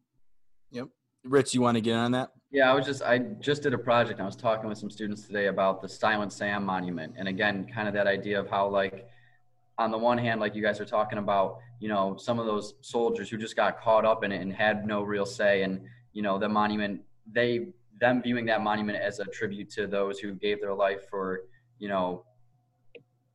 [0.71, 0.87] Yep.
[1.23, 2.29] Rich, you want to get on that?
[2.51, 4.19] Yeah, I was just I just did a project.
[4.19, 7.87] I was talking with some students today about the Silent Sam monument, and again, kind
[7.87, 9.07] of that idea of how like
[9.77, 12.75] on the one hand, like you guys are talking about, you know, some of those
[12.81, 15.81] soldiers who just got caught up in it and had no real say, and
[16.13, 17.67] you know, the monument they
[18.01, 21.43] them viewing that monument as a tribute to those who gave their life for
[21.79, 22.25] you know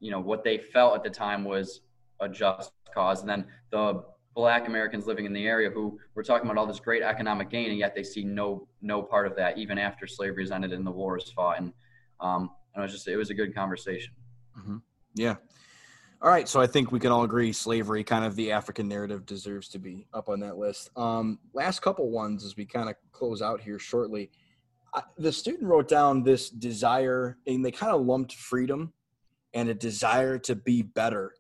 [0.01, 1.81] you know what they felt at the time was
[2.21, 3.21] a just cause.
[3.21, 4.03] And then the
[4.35, 7.71] black americans living in the area who were talking about all this great economic gain
[7.71, 10.87] and yet they see no no part of that even after slavery is ended and
[10.87, 11.59] the war is fought.
[11.59, 11.73] And
[12.21, 14.13] um and it was just it was a good conversation.
[14.59, 14.77] Mm-hmm.
[15.15, 15.37] yeah.
[16.21, 16.49] All right.
[16.49, 19.79] So i think we can all agree slavery kind of the african narrative deserves to
[19.79, 20.91] be up on that list.
[20.97, 24.31] Um last couple ones as we kind of close out here shortly
[25.19, 28.93] the student wrote down this desire and they kind of lumped freedom
[29.55, 31.33] and a desire to be better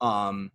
[0.00, 0.50] um,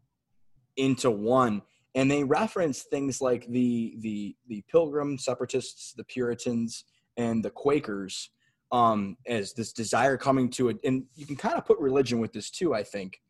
[0.78, 1.62] into one.
[1.96, 6.86] And they reference things like the the the pilgrim separatists the puritans
[7.18, 8.32] and the quakers
[8.72, 12.34] um, as this desire coming to it and you can kind of put religion with
[12.34, 13.22] this too i think.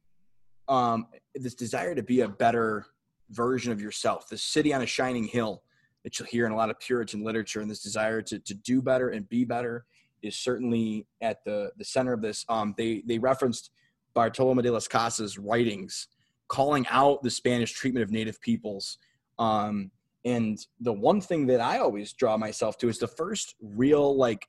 [0.70, 2.86] Um, this desire to be a better
[3.32, 5.62] version of yourself the city on a shining hill
[6.04, 8.82] that you'll hear in a lot of Puritan literature, and this desire to to do
[8.82, 9.86] better and be better
[10.22, 12.46] is certainly at the the center of this.
[12.50, 13.72] Um, they they referenced
[14.14, 16.08] Bartolome de las Casas' writings,
[16.48, 18.98] calling out the Spanish treatment of Native peoples.
[19.40, 19.92] Um,
[20.26, 24.48] and the one thing that I always draw myself to is the first real like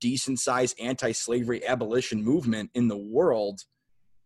[0.00, 3.64] decent sized anti-slavery abolition movement in the world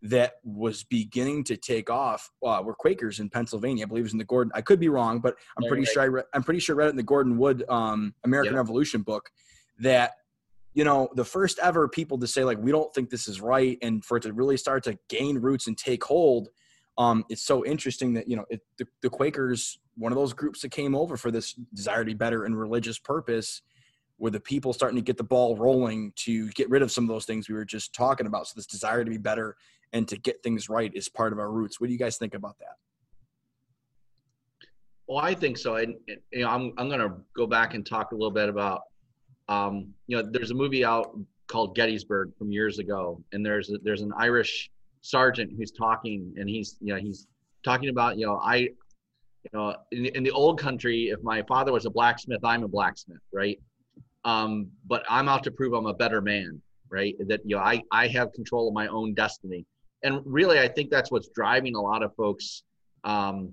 [0.03, 3.85] that was beginning to take off uh, were Quakers in Pennsylvania.
[3.85, 4.51] I believe it was in the Gordon.
[4.55, 5.93] I could be wrong, but I'm pretty right.
[5.93, 8.55] sure I read, I'm pretty sure I read it in the Gordon Wood um, American
[8.55, 8.61] yep.
[8.61, 9.31] Revolution book
[9.79, 10.13] that
[10.73, 13.77] you know the first ever people to say like we don't think this is right
[13.83, 16.49] and for it to really start to gain roots and take hold.
[16.97, 20.63] Um, it's so interesting that you know it, the, the Quakers, one of those groups
[20.63, 23.61] that came over for this desire to be better and religious purpose,
[24.19, 27.09] were the people starting to get the ball rolling to get rid of some of
[27.09, 28.47] those things we were just talking about.
[28.47, 29.57] So this desire to be better
[29.93, 31.81] and to get things right is part of our roots.
[31.81, 32.77] What do you guys think about that?
[35.09, 35.75] Well, I think so.
[35.75, 35.97] And,
[36.33, 38.83] you know, I'm I'm going to go back and talk a little bit about,
[39.49, 41.17] um, you know, there's a movie out
[41.49, 44.71] called Gettysburg from years ago, and there's a, there's an Irish
[45.01, 47.27] sergeant who's talking, and he's you know he's
[47.65, 51.73] talking about you know I, you know, in, in the old country, if my father
[51.73, 53.59] was a blacksmith, I'm a blacksmith, right?
[54.25, 57.17] Um, but I'm out to prove I'm a better man, right?
[57.27, 59.67] That you know I I have control of my own destiny
[60.03, 62.63] and really, I think that's what's driving a lot of folks
[63.05, 63.53] um,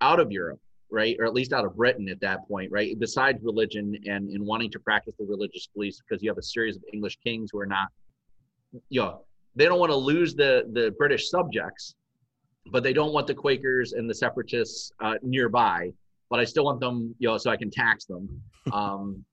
[0.00, 2.98] out of Europe, right, or at least out of Britain at that point, right?
[2.98, 6.76] Besides religion and in wanting to practice the religious beliefs, because you have a series
[6.76, 7.88] of English kings who are not,
[8.88, 9.22] you know,
[9.54, 11.94] they don't want to lose the the British subjects,
[12.70, 15.92] but they don't want the Quakers and the separatists uh, nearby.
[16.28, 18.42] But I still want them, you know, so I can tax them.
[18.72, 19.24] Um,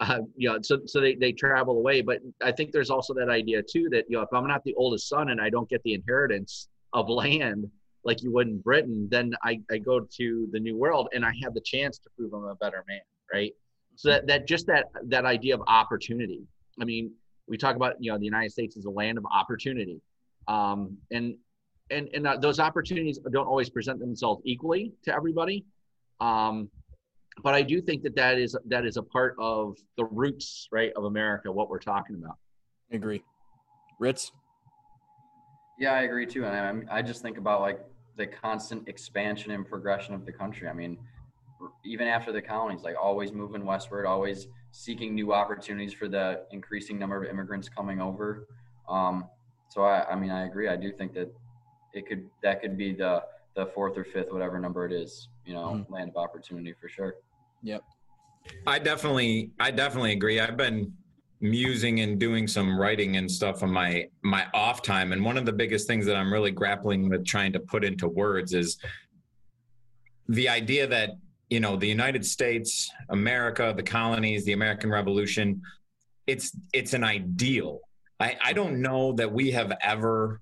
[0.00, 2.00] uh, you know, so so they, they travel away.
[2.00, 4.74] But I think there's also that idea too that you know if I'm not the
[4.74, 7.70] oldest son and I don't get the inheritance of land
[8.04, 11.32] like you would in Britain, then I, I go to the new world and I
[11.42, 13.00] have the chance to prove I'm a better man,
[13.32, 13.52] right?
[13.96, 16.40] So that, that just that that idea of opportunity.
[16.80, 17.12] I mean,
[17.46, 20.00] we talk about you know the United States is a land of opportunity,
[20.48, 21.36] um, and
[21.90, 25.64] and and uh, those opportunities don't always present themselves equally to everybody.
[26.20, 26.70] Um,
[27.42, 30.92] but I do think that that is that is a part of the roots, right,
[30.96, 31.50] of America.
[31.50, 32.36] What we're talking about.
[32.92, 33.22] I agree,
[33.98, 34.32] Ritz.
[35.78, 37.80] Yeah, I agree too, and I, I just think about like
[38.16, 40.68] the constant expansion and progression of the country.
[40.68, 40.98] I mean,
[41.84, 46.98] even after the colonies, like always moving westward, always seeking new opportunities for the increasing
[46.98, 48.46] number of immigrants coming over.
[48.88, 49.26] Um,
[49.68, 50.68] so I, I mean, I agree.
[50.68, 51.32] I do think that
[51.94, 53.22] it could that could be the
[53.54, 55.92] the fourth or fifth, whatever number it is, you know, mm-hmm.
[55.92, 57.16] land of opportunity for sure.
[57.62, 57.82] Yep.
[58.66, 60.40] I definitely, I definitely agree.
[60.40, 60.92] I've been
[61.42, 65.44] musing and doing some writing and stuff on my my off time and one of
[65.44, 68.78] the biggest things that i'm really grappling with trying to put into words is
[70.28, 71.10] the idea that
[71.50, 75.60] you know the united states america the colonies the american revolution
[76.28, 77.80] it's it's an ideal
[78.20, 80.40] i i don't know that we have ever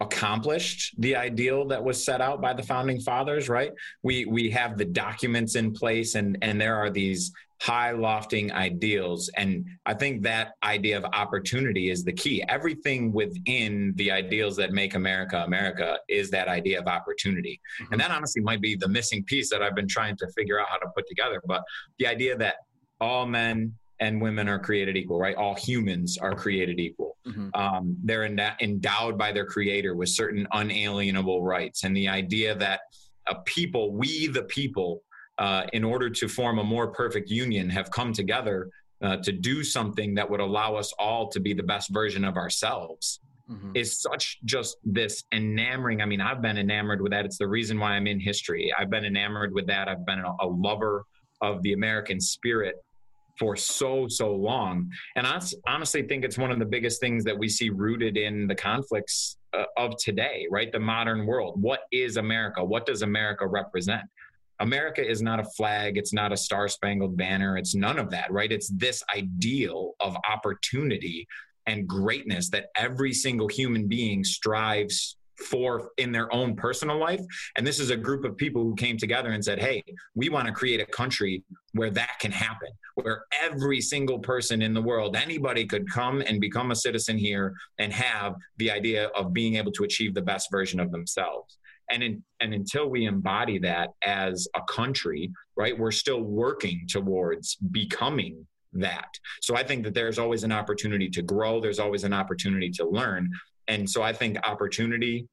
[0.00, 3.72] accomplished the ideal that was set out by the founding fathers right?
[4.02, 7.32] We we have the documents in place and and there are these
[7.62, 9.30] high lofting ideals.
[9.36, 12.44] And i think that idea of opportunity is the key.
[12.48, 17.60] Everything within the ideals that make america america is that idea of opportunity.
[17.80, 17.92] Mm-hmm.
[17.92, 20.68] and that honestly might be the missing piece that i've been trying to figure out
[20.68, 21.62] how to put together but
[21.98, 22.56] the idea that
[23.00, 27.50] all men and women are created equal right all humans are created equal Mhm.
[27.56, 31.82] Um, they're endowed by their creator with certain unalienable rights.
[31.82, 32.82] And the idea that
[33.26, 35.02] a people, we the people,
[35.38, 38.70] uh, in order to form a more perfect union, have come together
[39.02, 42.36] uh, to do something that would allow us all to be the best version of
[42.36, 43.18] ourselves
[43.50, 43.76] Mhm.
[43.76, 46.00] is such just this enamoring.
[46.00, 47.24] I mean, I've been enamored with that.
[47.26, 48.72] It's the reason why I'm in history.
[48.78, 49.88] I've been enamored with that.
[49.88, 51.04] I've been a, a lover
[51.40, 52.76] of the American spirit
[53.38, 54.90] for so, so long.
[55.14, 58.46] And I honestly think it's one of the biggest things that we see rooted in
[58.46, 60.72] the conflicts uh, of today, right?
[60.72, 61.60] The modern world.
[61.60, 62.64] What is America?
[62.64, 64.02] What does America represent?
[64.60, 65.98] America is not a flag.
[65.98, 67.58] It's not a star spangled banner.
[67.58, 68.50] It's none of that, right?
[68.50, 71.26] It's this ideal of opportunity
[71.66, 77.20] and greatness that every single human being strives for in their own personal life.
[77.56, 79.82] And this is a group of people who came together and said, Hey,
[80.14, 84.72] we want to create a country where that can happen, where every single person in
[84.72, 89.32] the world, anybody could come and become a citizen here and have the idea of
[89.32, 91.58] being able to achieve the best version of themselves.
[91.90, 97.56] And, in, and until we embody that as a country, right, we're still working towards
[97.56, 99.08] becoming that.
[99.40, 102.88] So I think that there's always an opportunity to grow, there's always an opportunity to
[102.88, 103.30] learn.
[103.68, 105.28] And so I think opportunity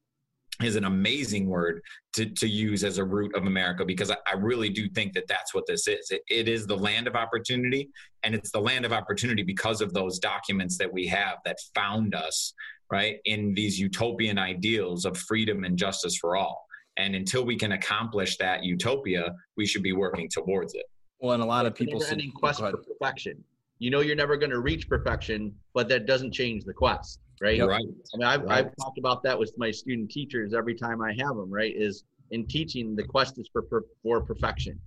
[0.61, 1.81] is an amazing word
[2.13, 5.27] to, to use as a root of America because I, I really do think that
[5.27, 6.11] that's what this is.
[6.11, 7.89] It, it is the land of opportunity,
[8.21, 12.13] and it's the land of opportunity because of those documents that we have that found
[12.13, 12.53] us,
[12.91, 16.65] right, in these utopian ideals of freedom and justice for all.
[16.97, 20.85] And until we can accomplish that utopia, we should be working towards it.
[21.19, 23.43] Well, and a lot of people say, quest for perfection.
[23.79, 27.57] You know you're never going to reach perfection, but that doesn't change the quest, right?
[27.57, 27.67] Yep.
[27.67, 27.85] Right.
[28.13, 28.65] I mean, I've, Right.
[28.65, 31.73] I've talked about that with my student teachers every time I have them, right?
[31.75, 34.79] Is in teaching, the quest is for, for, for perfection.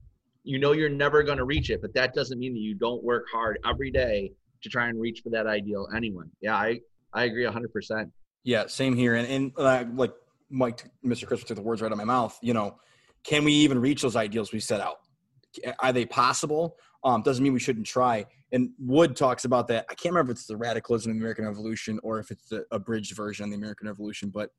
[0.44, 3.02] You know you're never going to reach it, but that doesn't mean that you don't
[3.02, 4.32] work hard every day
[4.62, 6.30] to try and reach for that ideal Anyone.
[6.40, 6.80] Yeah, I,
[7.12, 8.10] I agree 100%.
[8.44, 9.16] Yeah, same here.
[9.16, 10.12] And, and uh, like
[10.50, 11.26] Mike, Mr.
[11.26, 12.38] Crissman took the words right out of my mouth.
[12.42, 12.78] You know,
[13.24, 14.96] can we even reach those ideals we set out?
[15.80, 16.76] Are they possible?
[17.06, 18.26] Um, doesn't mean we shouldn't try.
[18.52, 19.86] And Wood talks about that.
[19.88, 22.64] I can't remember if it's the radicalism of the American Revolution or if it's the
[22.70, 24.50] abridged version of the American Revolution, but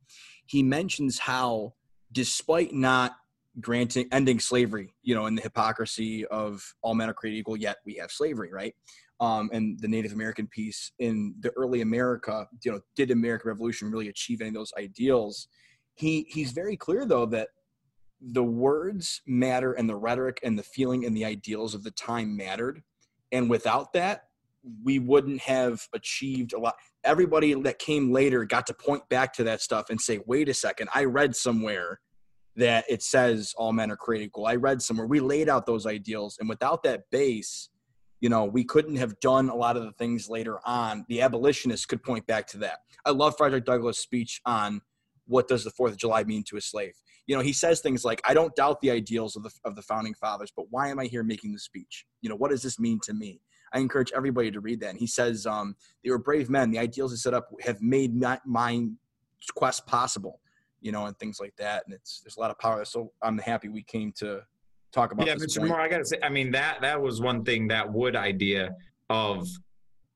[0.46, 1.74] he mentions how,
[2.12, 3.18] despite not
[3.60, 7.78] granting ending slavery, you know, in the hypocrisy of all men are created equal, yet
[7.86, 8.74] we have slavery, right?
[9.20, 13.50] um, and the Native American piece in the early America, you know, did the American
[13.50, 15.48] Revolution really achieve any of those ideals?
[15.96, 17.50] He he's very clear though that
[18.22, 22.36] the words matter and the rhetoric and the feeling and the ideals of the time
[22.36, 22.84] mattered,
[23.32, 24.26] and without that,
[24.84, 26.76] we wouldn't have achieved a lot.
[27.04, 30.54] Everybody that came later got to point back to that stuff and say, "Wait a
[30.54, 32.02] second, I read somewhere."
[32.56, 34.48] That it says all men are created equal.
[34.48, 37.70] I read somewhere we laid out those ideals, and without that base,
[38.20, 41.06] you know, we couldn't have done a lot of the things later on.
[41.08, 42.80] The abolitionists could point back to that.
[43.06, 44.82] I love Frederick Douglass' speech on
[45.28, 46.94] what does the Fourth of July mean to a slave.
[47.28, 49.82] You know, he says things like, "I don't doubt the ideals of the of the
[49.82, 52.06] founding fathers, but why am I here making the speech?
[52.22, 53.42] You know, what does this mean to me?"
[53.74, 54.92] I encourage everybody to read that.
[54.92, 56.72] And he says, um, "They were brave men.
[56.72, 58.88] The ideals they set up have made my, my
[59.56, 60.40] quest possible."
[60.80, 61.84] You know, and things like that.
[61.86, 62.86] And it's there's a lot of power.
[62.86, 64.42] So I'm happy we came to
[64.92, 65.58] talk about yeah, Mr.
[65.58, 65.70] point.
[65.70, 68.76] Moore, I gotta say, I mean that that was one thing that wood idea
[69.10, 69.48] of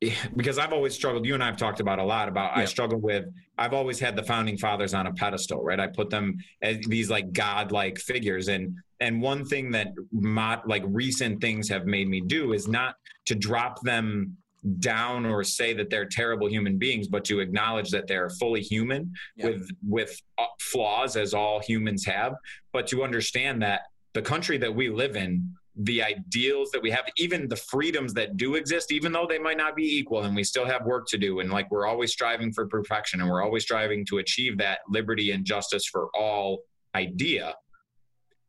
[0.35, 1.25] because I've always struggled.
[1.25, 3.25] You and I have talked about a lot about I struggle with.
[3.57, 5.79] I've always had the founding fathers on a pedestal, right?
[5.79, 10.83] I put them as these like godlike figures, and and one thing that mod, like
[10.87, 12.95] recent things have made me do is not
[13.27, 14.35] to drop them
[14.79, 19.11] down or say that they're terrible human beings, but to acknowledge that they're fully human
[19.35, 19.47] Yeah.
[19.47, 22.33] with with uh, flaws as all humans have,
[22.73, 23.81] but to understand that
[24.13, 28.35] the country that we live in the ideals that we have even the freedoms that
[28.35, 31.17] do exist even though they might not be equal and we still have work to
[31.17, 34.79] do and like we're always striving for perfection and we're always striving to achieve that
[34.89, 36.59] liberty and justice for all
[36.93, 37.55] idea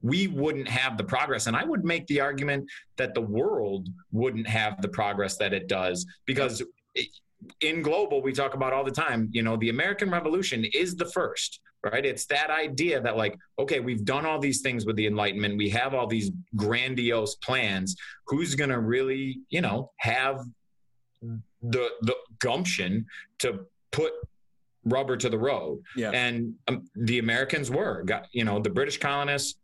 [0.05, 1.47] we wouldn't have the progress.
[1.47, 5.69] And i would make the argument that the world wouldn't have the progress that it
[5.69, 6.61] does because
[7.61, 11.07] in global we talk about all the time you know the american revolution is the
[11.07, 12.05] first right?
[12.05, 15.57] It's that idea that like okay we've done all these things with the enlightenment.
[15.57, 17.97] We have all these grandiose plans.
[18.27, 20.41] Who's going to really you know have
[21.63, 23.07] the the gumption
[23.41, 23.61] to
[23.91, 24.13] put
[24.85, 25.81] rubber to the road?
[25.97, 26.11] Yeah.
[26.11, 29.57] and um, the americans were got you know the british colonists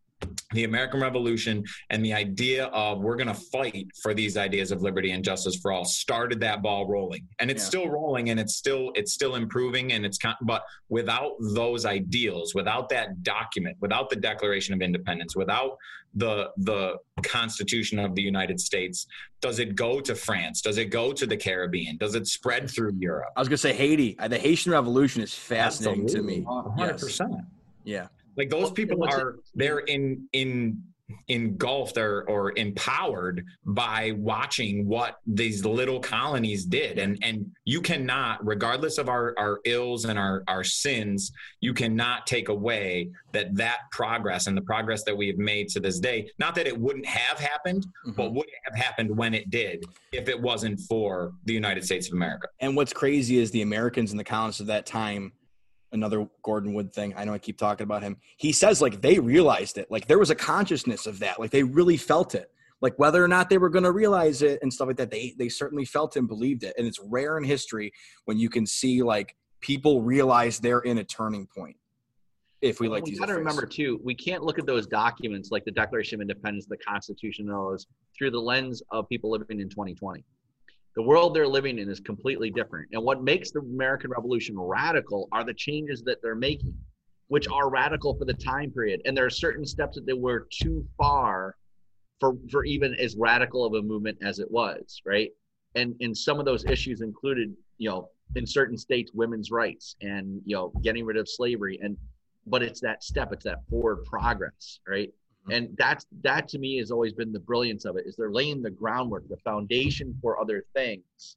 [0.53, 4.83] the American Revolution and the idea of we're going to fight for these ideas of
[4.83, 7.69] liberty and justice for all started that ball rolling, and it's Yeah.
[7.69, 12.55] still rolling, and it's still it's still improving, and it's con- but without those ideals,
[12.55, 15.77] without that document, without the Declaration of Independence, without
[16.15, 19.07] the the Constitution of the United States,
[19.43, 20.63] does it go to France?
[20.63, 21.99] Does it go to the Caribbean?
[21.99, 23.29] Does it spread through Europe?
[23.37, 24.17] I was gonna say Haiti.
[24.29, 26.41] The Haitian Revolution is fascinating to me.
[26.41, 27.45] 100%.
[27.85, 28.09] Yeah.
[28.39, 30.81] Like those people are they're in in
[31.29, 38.45] engulfed or, or empowered by watching what these little colonies did and and you cannot
[38.47, 43.79] regardless of our our ills and our our sins you cannot take away that that
[43.91, 47.07] progress and the progress that we have made to this day not that it wouldn't
[47.07, 48.15] have happened Mhm.
[48.15, 52.13] but would have happened when it did if it wasn't for the united states of
[52.13, 55.33] america And what's crazy is the Americans and the colonists of that time.
[55.93, 57.15] Another Gordon Wood thing.
[57.17, 58.17] I know I keep talking about him.
[58.37, 59.91] He says like they realized it.
[59.91, 61.41] Like there was a consciousness of that.
[61.41, 62.51] Like they really felt it.
[62.81, 65.35] Like whether or not they were going to realize it and stuff like that, they
[65.39, 66.75] they certainly felt and believed it.
[66.79, 67.93] And it's rare in history
[68.27, 71.77] when you can see like people realize they're in a turning point.
[72.61, 75.51] If we like to we got to remember too, we can't look at those documents
[75.51, 77.87] like the Declaration of Independence, the Constitution, and all those
[78.17, 80.25] through the lens of people living in 2020.
[80.99, 85.29] The world they're living in is completely different, and what makes the American Revolution radical
[85.31, 86.75] are the changes that they're making,
[87.29, 89.03] which are radical for the time period.
[89.05, 91.55] And there are certain steps that they were too far
[92.19, 95.31] for for even as radical of a movement as it was, right?
[95.77, 100.43] And and some of those issues included, you know, in certain states, women's rights and
[100.47, 101.97] you know, getting rid of slavery and
[102.45, 105.13] but it's that step it's that forward progress right
[105.49, 105.53] Mm-hmm.
[105.53, 108.63] and that's that to me has always been the brilliance of it is they're laying
[108.63, 111.37] the groundwork the foundation for other things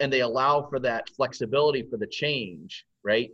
[0.00, 3.30] and they allow for that flexibility for the change right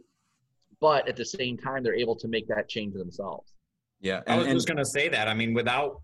[0.81, 3.55] but at the same time they're able to make that change themselves
[4.01, 4.21] Yeah.
[4.27, 5.29] I was and just going to say that.
[5.29, 6.01] I mean, without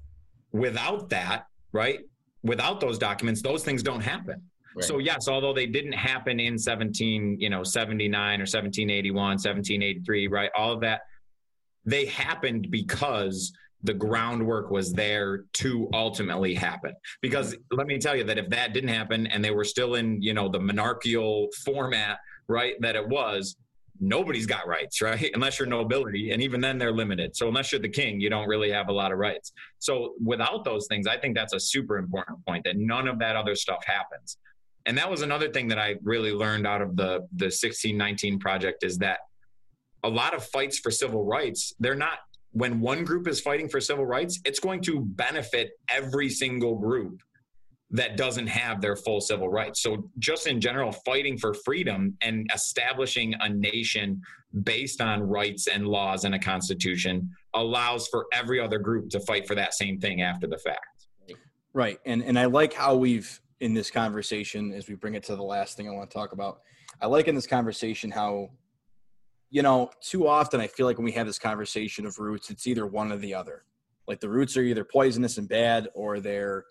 [0.53, 2.01] without that, right?
[2.43, 4.43] Without those documents, those things don't happen.
[4.81, 10.51] So yes, although they didn't happen in 17, you know, 79 or 1781, 1783, right?
[10.55, 11.01] All of that,
[11.87, 13.53] they happened because
[13.87, 16.93] the groundwork was there to ultimately happen.
[17.23, 20.21] Because let me tell you that if that didn't happen and they were still in,
[20.21, 22.19] you know, the monarchical format,
[22.49, 23.57] right, that it was,
[24.01, 25.31] nobody's got rights, right?
[25.35, 27.37] Unless you're nobility, and even then they're limited.
[27.37, 29.53] So unless you're the king, you don't really have a lot of rights.
[29.79, 33.37] So without those things, I think that's a super important point that none of that
[33.37, 34.37] other stuff happens.
[34.85, 38.85] And that was another thing that I really learned out of the the 1619 project
[38.85, 39.19] is that
[40.05, 42.19] a lot of fights for civil rights, they're not
[42.57, 47.21] when one group is fighting for civil rights, it's going to benefit every single group
[47.91, 49.83] that doesn't have their full civil rights.
[49.83, 54.23] So, just in general, fighting for freedom and establishing a nation
[54.63, 59.47] based on rights and laws and a constitution allows for every other group to fight
[59.47, 61.09] for that same thing after the fact.
[61.75, 61.99] Right.
[62.07, 65.43] And and I like how we've in this conversation as we bring it to the
[65.43, 66.61] last thing I want to talk about.
[67.03, 68.49] I like in this conversation how
[69.51, 72.67] you know, too often I feel like when we have this conversation of roots, it's
[72.67, 73.65] either one or the other.
[74.07, 76.65] Like the roots are either poisonous and bad or they're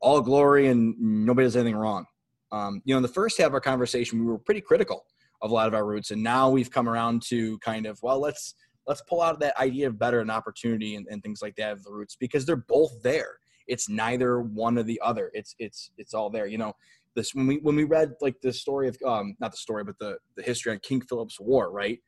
[0.00, 2.06] all glory and nobody does anything wrong.
[2.52, 5.04] Um, you know, in the first half of our conversation, we were pretty critical
[5.42, 8.20] of a lot of our roots, and now we've come around to kind of well,
[8.20, 8.54] let's
[8.86, 11.82] let's pull out that idea of better and opportunity and, and things like that of
[11.82, 16.14] the roots because they're both there it's neither one or the other it's it's it's
[16.14, 16.72] all there you know
[17.14, 19.98] this when we when we read like the story of um not the story but
[19.98, 21.98] the the history on king philip's war right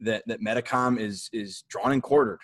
[0.00, 2.40] that that metacom is is drawn and quartered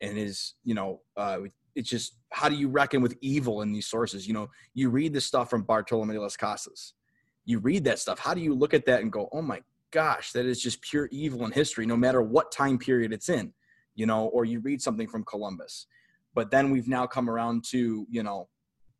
[0.00, 1.38] and is you know uh
[1.74, 4.26] it's just how do you reckon with evil in these sources?
[4.26, 6.94] You know you read the stuff from bartolome de las casas.
[7.44, 8.18] You read that stuff.
[8.18, 9.60] How do you look at that and go oh my
[9.92, 13.52] gosh that is just pure evil in history no matter what time period it's in
[13.94, 15.86] you know or you read something from columbus.
[16.34, 18.48] But then we've now come around to you know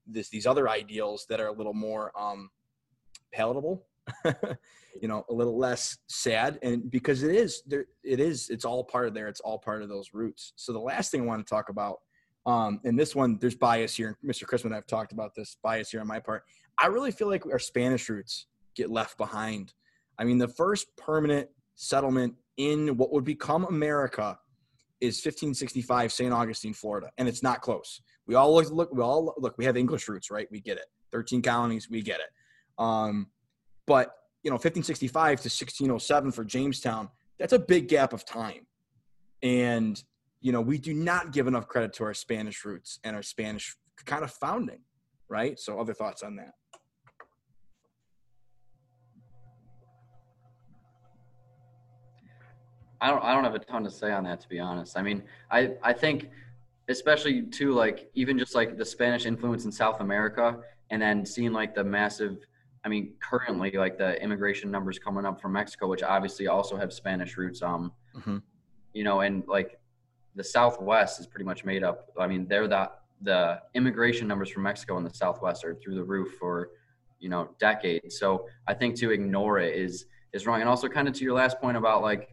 [0.06, 2.50] this these other ideals that are a little more um
[3.32, 3.84] palatable
[5.00, 8.84] you know a little less sad and because it is there it is it's all
[8.84, 11.44] part of there it's all part of those roots so the last thing i want
[11.44, 11.98] to talk about
[12.46, 16.00] um and this one there's bias here mr Crissman i've talked about this bias here
[16.00, 16.42] on my part
[16.78, 19.72] i really feel like our spanish roots get left behind
[20.18, 24.38] i mean the first permanent settlement in what would become america
[25.00, 26.32] is 1565 St.
[26.32, 28.00] Augustine, Florida, and it's not close.
[28.26, 29.56] We all look, look, we all look.
[29.58, 30.48] We have English roots, right?
[30.50, 30.86] We get it.
[31.12, 32.30] 13 colonies, we get it.
[32.78, 33.28] Um,
[33.86, 34.12] but
[34.42, 37.08] you know, 1565 to 1607 for Jamestown,
[37.38, 38.66] that's a big gap of time,
[39.42, 40.02] and
[40.40, 43.74] you know, we do not give enough credit to our Spanish roots and our Spanish
[44.04, 44.80] kind of founding,
[45.28, 45.58] right?
[45.58, 46.52] So, other thoughts on that?
[53.00, 54.96] I don't I don't have a ton to say on that to be honest.
[54.96, 56.30] I mean, I I think
[56.88, 60.58] especially too like even just like the Spanish influence in South America,
[60.90, 62.38] and then seeing like the massive.
[62.86, 66.92] I mean, currently like the immigration numbers coming up from Mexico, which obviously also have
[66.92, 67.60] Spanish roots.
[67.60, 68.40] Um, Mhm.
[68.92, 69.80] you know, and like
[70.36, 72.08] the Southwest is pretty much made up.
[72.16, 72.90] I mean, they're the
[73.22, 76.70] the immigration numbers from Mexico in the Southwest are through the roof for
[77.18, 78.18] you know decades.
[78.20, 80.60] So I think to ignore it is is wrong.
[80.60, 82.28] And also, kind of to your last point about like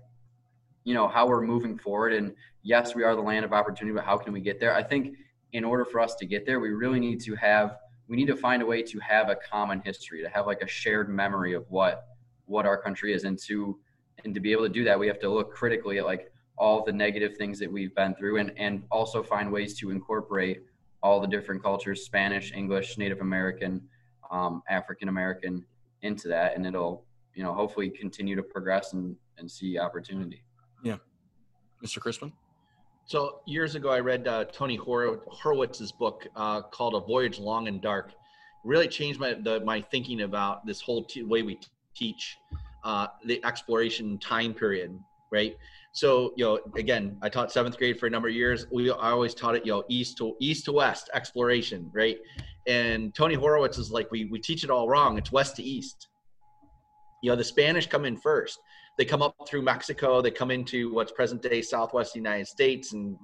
[0.84, 4.04] you know how we're moving forward and yes we are the land of opportunity but
[4.04, 5.16] how can we get there i think
[5.54, 7.78] in order for us to get there we really need to have
[8.08, 10.68] we need to find a way to have a common history to have like a
[10.68, 12.06] shared memory of what
[12.45, 13.80] what our country is and to
[14.24, 16.84] and to be able to do that we have to look critically at like all
[16.84, 20.62] the negative things that we've been through and and also find ways to incorporate
[21.01, 23.82] all the different cultures spanish english native american
[24.32, 25.66] um, african american
[26.01, 30.43] into that and it'll you know hopefully continue to progress and and see opportunity
[30.84, 30.97] Yeah,
[31.84, 31.99] Mr.
[31.99, 32.32] Crissman?
[33.06, 37.68] So years ago, I read uh, Tony Hor- Horwitz's book uh, called "A Voyage Long
[37.68, 38.14] and Dark."
[38.64, 42.38] Really changed my the, my thinking about this whole t- way we t- teach
[42.84, 44.97] uh, the exploration time period.
[45.32, 45.58] Right.
[45.91, 48.68] So you know, again, I taught seventh grade for a number of years.
[48.72, 51.91] We I always taught it, you know, east to east to west exploration.
[51.93, 52.18] Right.
[52.68, 55.18] And Tony Horowitz is like, we we teach it all wrong.
[55.18, 56.08] It's west to east.
[57.22, 58.60] You know, the Spanish come in first
[58.98, 63.18] they come up through Mexico, they come into what's present day Southwest United States and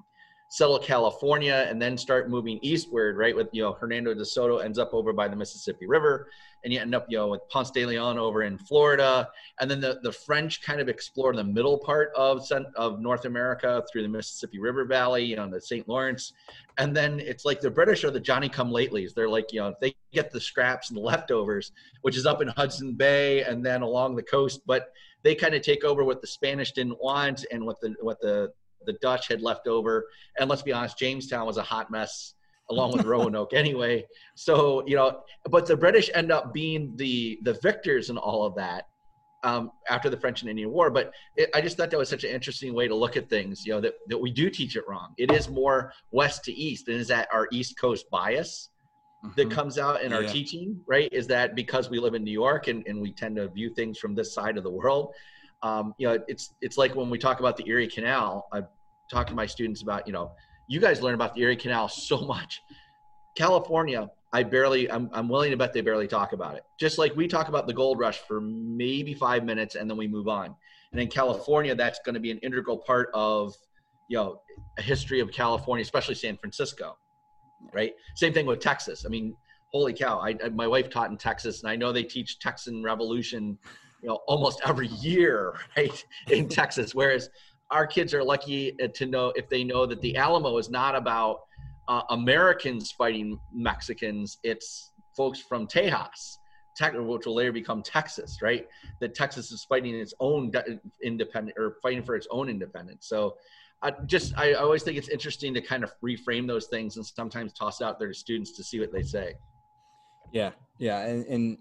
[0.49, 3.36] settle California and then start moving eastward, right?
[3.36, 6.28] With, you know, Hernando de Soto ends up over by the Mississippi River
[6.63, 9.30] and you end up, you know, with Ponce de Leon over in Florida.
[9.61, 12.45] And then the, the French kind of explore the middle part of,
[12.76, 15.88] of North America through the Mississippi River Valley, you know, the St.
[15.88, 16.34] Lawrence.
[16.80, 19.13] And then it's like the British are the Johnny come latelys.
[19.13, 22.47] They're like, you know, they get the scraps and the leftovers, which is up in
[22.47, 24.61] Hudson Bay and then along the coast.
[24.65, 24.91] But
[25.24, 28.51] they kind of take over what the Spanish didn't want and what the what the
[28.86, 30.07] the Dutch had left over.
[30.39, 32.34] And let's be honest, Jamestown was a hot mess
[32.70, 34.05] along with Roanoke anyway.
[34.36, 38.55] So you know, but the British end up being the the victors in all of
[38.55, 38.88] that
[39.43, 40.89] um, after the French and Indian War.
[40.89, 43.65] But it, I just thought that was such an interesting way to look at things.
[43.65, 45.13] You know, that that we do teach it wrong.
[45.17, 48.70] It is more west to east, and is that our East Coast bias?
[49.36, 51.11] That comes out in our teaching, right?
[51.11, 53.97] Is that because we live in New York and, and we tend to view things
[53.97, 55.13] from this side of the world?
[55.61, 58.47] Um, you know, it's it's like when we talk about the Erie Canal.
[58.53, 58.63] I
[59.11, 60.32] talk to my students about, you know,
[60.67, 62.61] you guys learn about the Erie Canal so much.
[63.36, 66.63] California, I barely, I'm, I'm willing to bet they barely talk about it.
[66.80, 70.07] Just like we talk about the gold rush for maybe five minutes and then we
[70.07, 70.55] move on.
[70.91, 73.55] And in California, that's going to be an integral part of,
[74.09, 74.41] you know,
[74.78, 76.97] a history of California, especially San Francisco
[77.74, 77.93] right?
[78.16, 79.05] Same thing with Texas.
[79.05, 79.36] I mean,
[79.72, 80.20] holy cow!
[80.20, 83.57] I, I my wife taught in Texas, and I know they teach Texan Revolution,
[84.01, 86.95] you know, almost every year, right, in Texas.
[86.95, 87.30] Whereas
[87.72, 90.95] our kids are lucky uh, to know if they know that the Alamo is not
[90.95, 91.41] about
[91.88, 96.38] uh, Americans fighting Mexicans; it's folks from Tejas.
[96.82, 98.66] Which will later become Texas, right?
[99.01, 100.49] That Texas is fighting its own
[101.03, 103.05] independent or fighting for its own independence.
[103.10, 103.36] So,
[103.82, 107.53] I just I always think it's interesting to kind of reframe those things and sometimes
[107.53, 109.36] toss out there to students to see what they say.
[110.34, 111.57] Yeah, yeah, and, and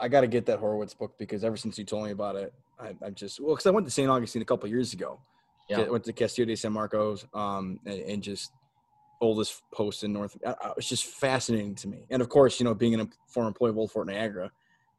[0.00, 2.54] I got to get that Horwitz book because ever since you told me about it,
[2.78, 4.08] I, I'm just well, because I went to St.
[4.08, 5.20] Augustine a couple of years ago.
[5.68, 5.86] Yeah.
[5.88, 8.50] went to Castillo de San Marcos, um, and, and just
[9.20, 10.36] oldest post in North.
[10.44, 13.48] I, I, it's just fascinating to me, and of course, you know, being a former
[13.48, 14.50] employee of Old Fort Niagara,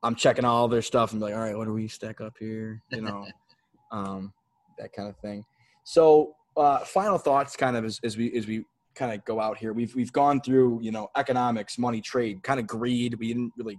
[0.03, 2.37] I'm checking all their stuff and be like, all right, what do we stack up
[2.39, 2.81] here?
[2.91, 3.25] You know,
[3.91, 4.31] um,
[4.77, 5.43] that kind of thing.
[5.83, 9.57] So, uh, final thoughts, kind of as, as we as we kind of go out
[9.57, 9.73] here.
[9.73, 13.15] We've we've gone through, you know, economics, money, trade, kind of greed.
[13.19, 13.75] We didn't really,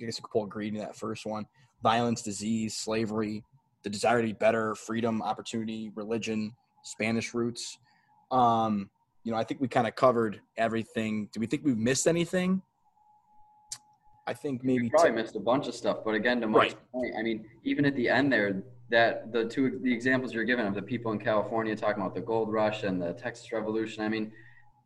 [0.00, 1.44] I guess you could pull greed in that first one.
[1.82, 3.44] Violence, disease, slavery,
[3.82, 6.52] the desire to be better, freedom, opportunity, religion,
[6.82, 7.78] Spanish roots.
[8.30, 8.88] Um,
[9.22, 11.28] you know, I think we kind of covered everything.
[11.32, 12.62] Do we think we've missed anything?
[14.26, 16.74] I think maybe we probably t- missed a bunch of stuff, but again, to Mike's
[16.74, 16.92] Right.
[16.92, 18.62] point, I mean, even at the end there,
[18.94, 22.20] that the two the examples you're giving of the people in California talking about the
[22.20, 24.04] gold rush and the Texas Revolution.
[24.04, 24.30] I mean,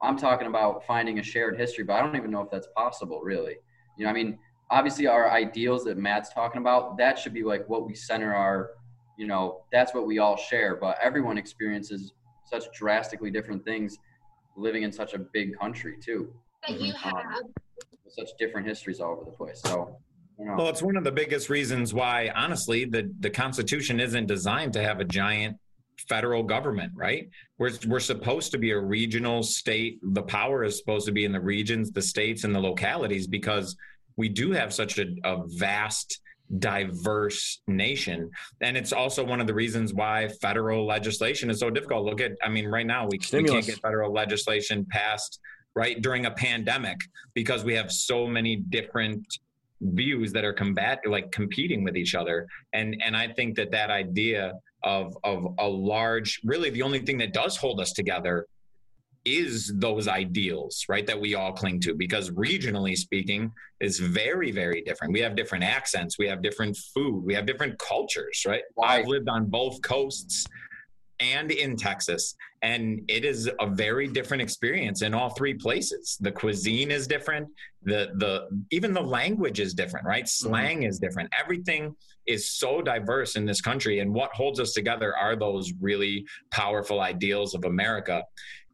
[0.03, 3.21] I'm talking about finding a shared history, but I don't even know if that's possible,
[3.23, 3.57] really.
[3.99, 4.39] You know, I mean,
[4.71, 8.71] obviously our ideals that Matt's talking about, that should be like what we center our,
[9.19, 10.77] you know, that's what we all share.
[10.77, 12.15] But everyone experiences
[12.47, 13.99] such drastically different things
[14.57, 16.33] living in such a big country too.
[16.67, 17.43] that you Um, have.
[18.09, 19.61] such different histories all over the place.
[19.63, 19.99] So,
[20.39, 20.55] you know.
[20.57, 24.83] Well, it's one of the biggest reasons why, honestly, the, the Constitution isn't designed to
[24.83, 25.57] have a giant
[26.09, 27.29] federal government, right?
[27.59, 29.99] We're, we're supposed to be a regional state.
[30.03, 33.77] The power is supposed to be in the regions, the states, and the localities because
[34.17, 36.21] we do have such a, a vast
[36.59, 38.31] diverse nation.
[38.61, 42.05] And it's also one of the reasons why federal legislation is so difficult.
[42.05, 45.41] Look at, I mean, right now we, we can't get federal legislation passed
[45.75, 46.97] right during a pandemic
[47.35, 49.27] because we have so many different
[49.81, 52.47] views that are combat like competing with each other.
[52.73, 54.55] And and i think that that idea
[54.85, 58.47] of of a large really the only thing that does hold us together
[59.25, 61.95] is those ideals, right, that we all cling to.
[61.95, 65.13] Because regionally speaking is very, very different.
[65.13, 68.63] We have different accents, we have different food, we have different cultures, right?
[68.83, 70.47] I've lived on both coasts
[71.21, 76.17] and in Texas, and it is a very different experience in all three places.
[76.21, 77.49] The cuisine is different,
[77.83, 80.25] the the even the language is different, right?
[80.25, 80.49] Mm-hmm.
[80.49, 80.89] Slang mm-hmm.
[80.89, 81.31] is different.
[81.39, 81.95] Everything
[82.27, 87.01] is so diverse in this country, and what holds us together are those really powerful
[87.01, 88.23] ideals of America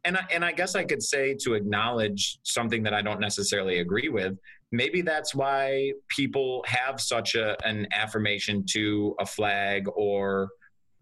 [0.05, 3.81] and I, and I guess I could say to acknowledge something that I don't necessarily
[3.81, 4.37] agree with.
[4.71, 10.49] Maybe that's why people have such a, an affirmation to a flag or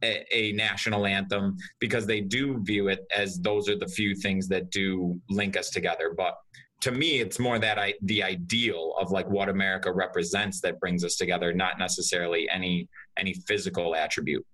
[0.02, 4.48] a, a, national anthem because they do view it as those are the few things
[4.48, 6.14] that do link us together.
[6.16, 6.34] But
[6.82, 11.04] to me, it's more that I, the ideal of like what America represents that brings
[11.04, 14.44] us together, not necessarily any any physical attribute.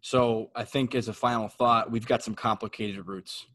[0.00, 3.46] So I think as a final thought, we've got some complicated roots.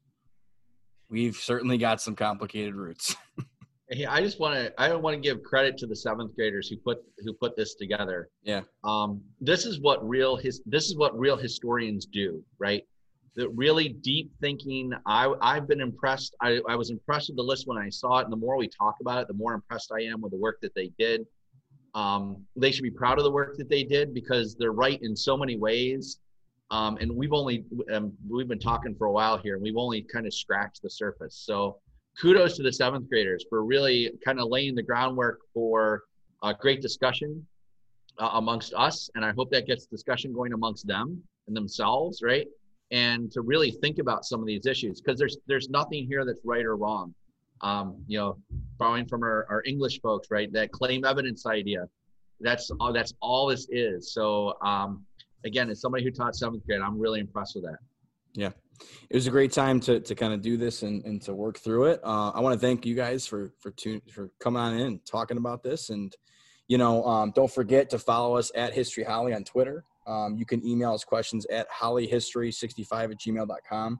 [1.09, 3.15] We've certainly got some complicated roots.
[3.93, 6.77] hey, I just want to I want to give credit to the seventh graders who
[6.77, 8.29] put who put this together.
[8.43, 8.61] Yeah.
[8.83, 12.83] Um, this is what real his this is what real historians do, right?
[13.35, 14.91] The really deep thinking.
[15.05, 16.35] I I've been impressed.
[16.41, 18.67] I, I was impressed with the list when I saw it, and the more we
[18.67, 21.25] talk about it, the more impressed I am with the work that they did.
[21.95, 25.15] Um, they should be proud of the work that they did because they're right in
[25.15, 26.19] so many ways.
[26.71, 30.01] Um, and we've only um, we've been talking for a while here, and we've only
[30.01, 31.35] kind of scratched the surface.
[31.35, 31.77] So
[32.19, 36.03] kudos to the seventh graders for really kind of laying the groundwork for
[36.43, 37.45] a great discussion
[38.19, 42.47] uh, amongst us, and I hope that gets discussion going amongst them and themselves, right?
[42.91, 46.41] And to really think about some of these issues because there's there's nothing here that's
[46.43, 47.13] right or wrong.
[47.61, 48.37] Um, you know,
[48.77, 50.51] borrowing from our, our English folks, right?
[50.51, 51.87] That claim evidence idea.
[52.41, 52.93] That's all.
[52.93, 54.13] That's all this is.
[54.13, 55.05] So um,
[55.45, 57.77] again, as somebody who taught seventh grade, I'm really impressed with that.
[58.33, 58.49] Yeah.
[59.09, 61.59] It was a great time to, to kind of do this and, and to work
[61.59, 61.99] through it.
[62.03, 65.37] Uh, I want to thank you guys for for tune, for coming on in talking
[65.37, 65.89] about this.
[65.89, 66.15] And
[66.67, 69.83] you know, um, don't forget to follow us at History Holley on Twitter.
[70.07, 73.99] Um, you can email us questions at hollyhistory65 at gmail.com.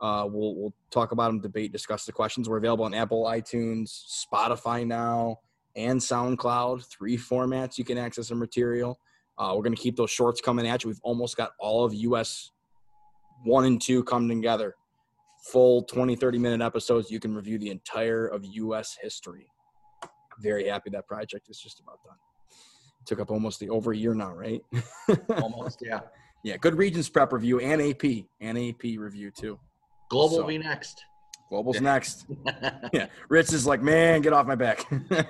[0.00, 2.48] Uh, we'll, we'll talk about them, debate, discuss the questions.
[2.48, 5.40] We're available on Apple, iTunes, Spotify now,
[5.76, 6.84] and SoundCloud.
[6.86, 8.98] Three formats you can access our material.
[9.38, 10.88] Uh, we're going to keep those shorts coming at you.
[10.88, 12.50] We've almost got all of US
[13.44, 14.74] one and two come together.
[15.52, 17.10] Full 20, 30 minute episodes.
[17.10, 19.46] You can review the entire of US history.
[20.40, 22.16] Very happy that project is just about done.
[23.06, 24.62] Took up almost the over a year now, right?
[25.42, 26.00] almost, yeah.
[26.42, 29.58] Yeah, good Regents prep review and AP and AP review too.
[30.10, 31.04] Global so, be next.
[31.50, 32.26] Global's next.
[32.92, 34.84] yeah, Ritz is like, man, get off my back.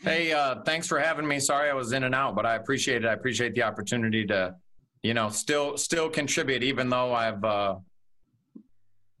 [0.00, 1.40] Hey, uh, thanks for having me.
[1.40, 3.08] Sorry I was in and out, but I appreciate it.
[3.08, 4.54] I appreciate the opportunity to,
[5.02, 7.76] you know, still still contribute even though I've uh,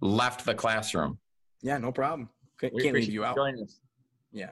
[0.00, 1.18] left the classroom.
[1.62, 2.28] Yeah, no problem.
[2.60, 3.36] Can't, can't leave you out.
[3.36, 3.80] Join us.
[4.32, 4.50] Yeah.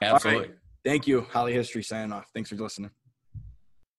[0.00, 0.50] Absolutely.
[0.84, 1.22] Thank you.
[1.30, 2.26] Holley History signing off.
[2.34, 2.90] Thanks for listening.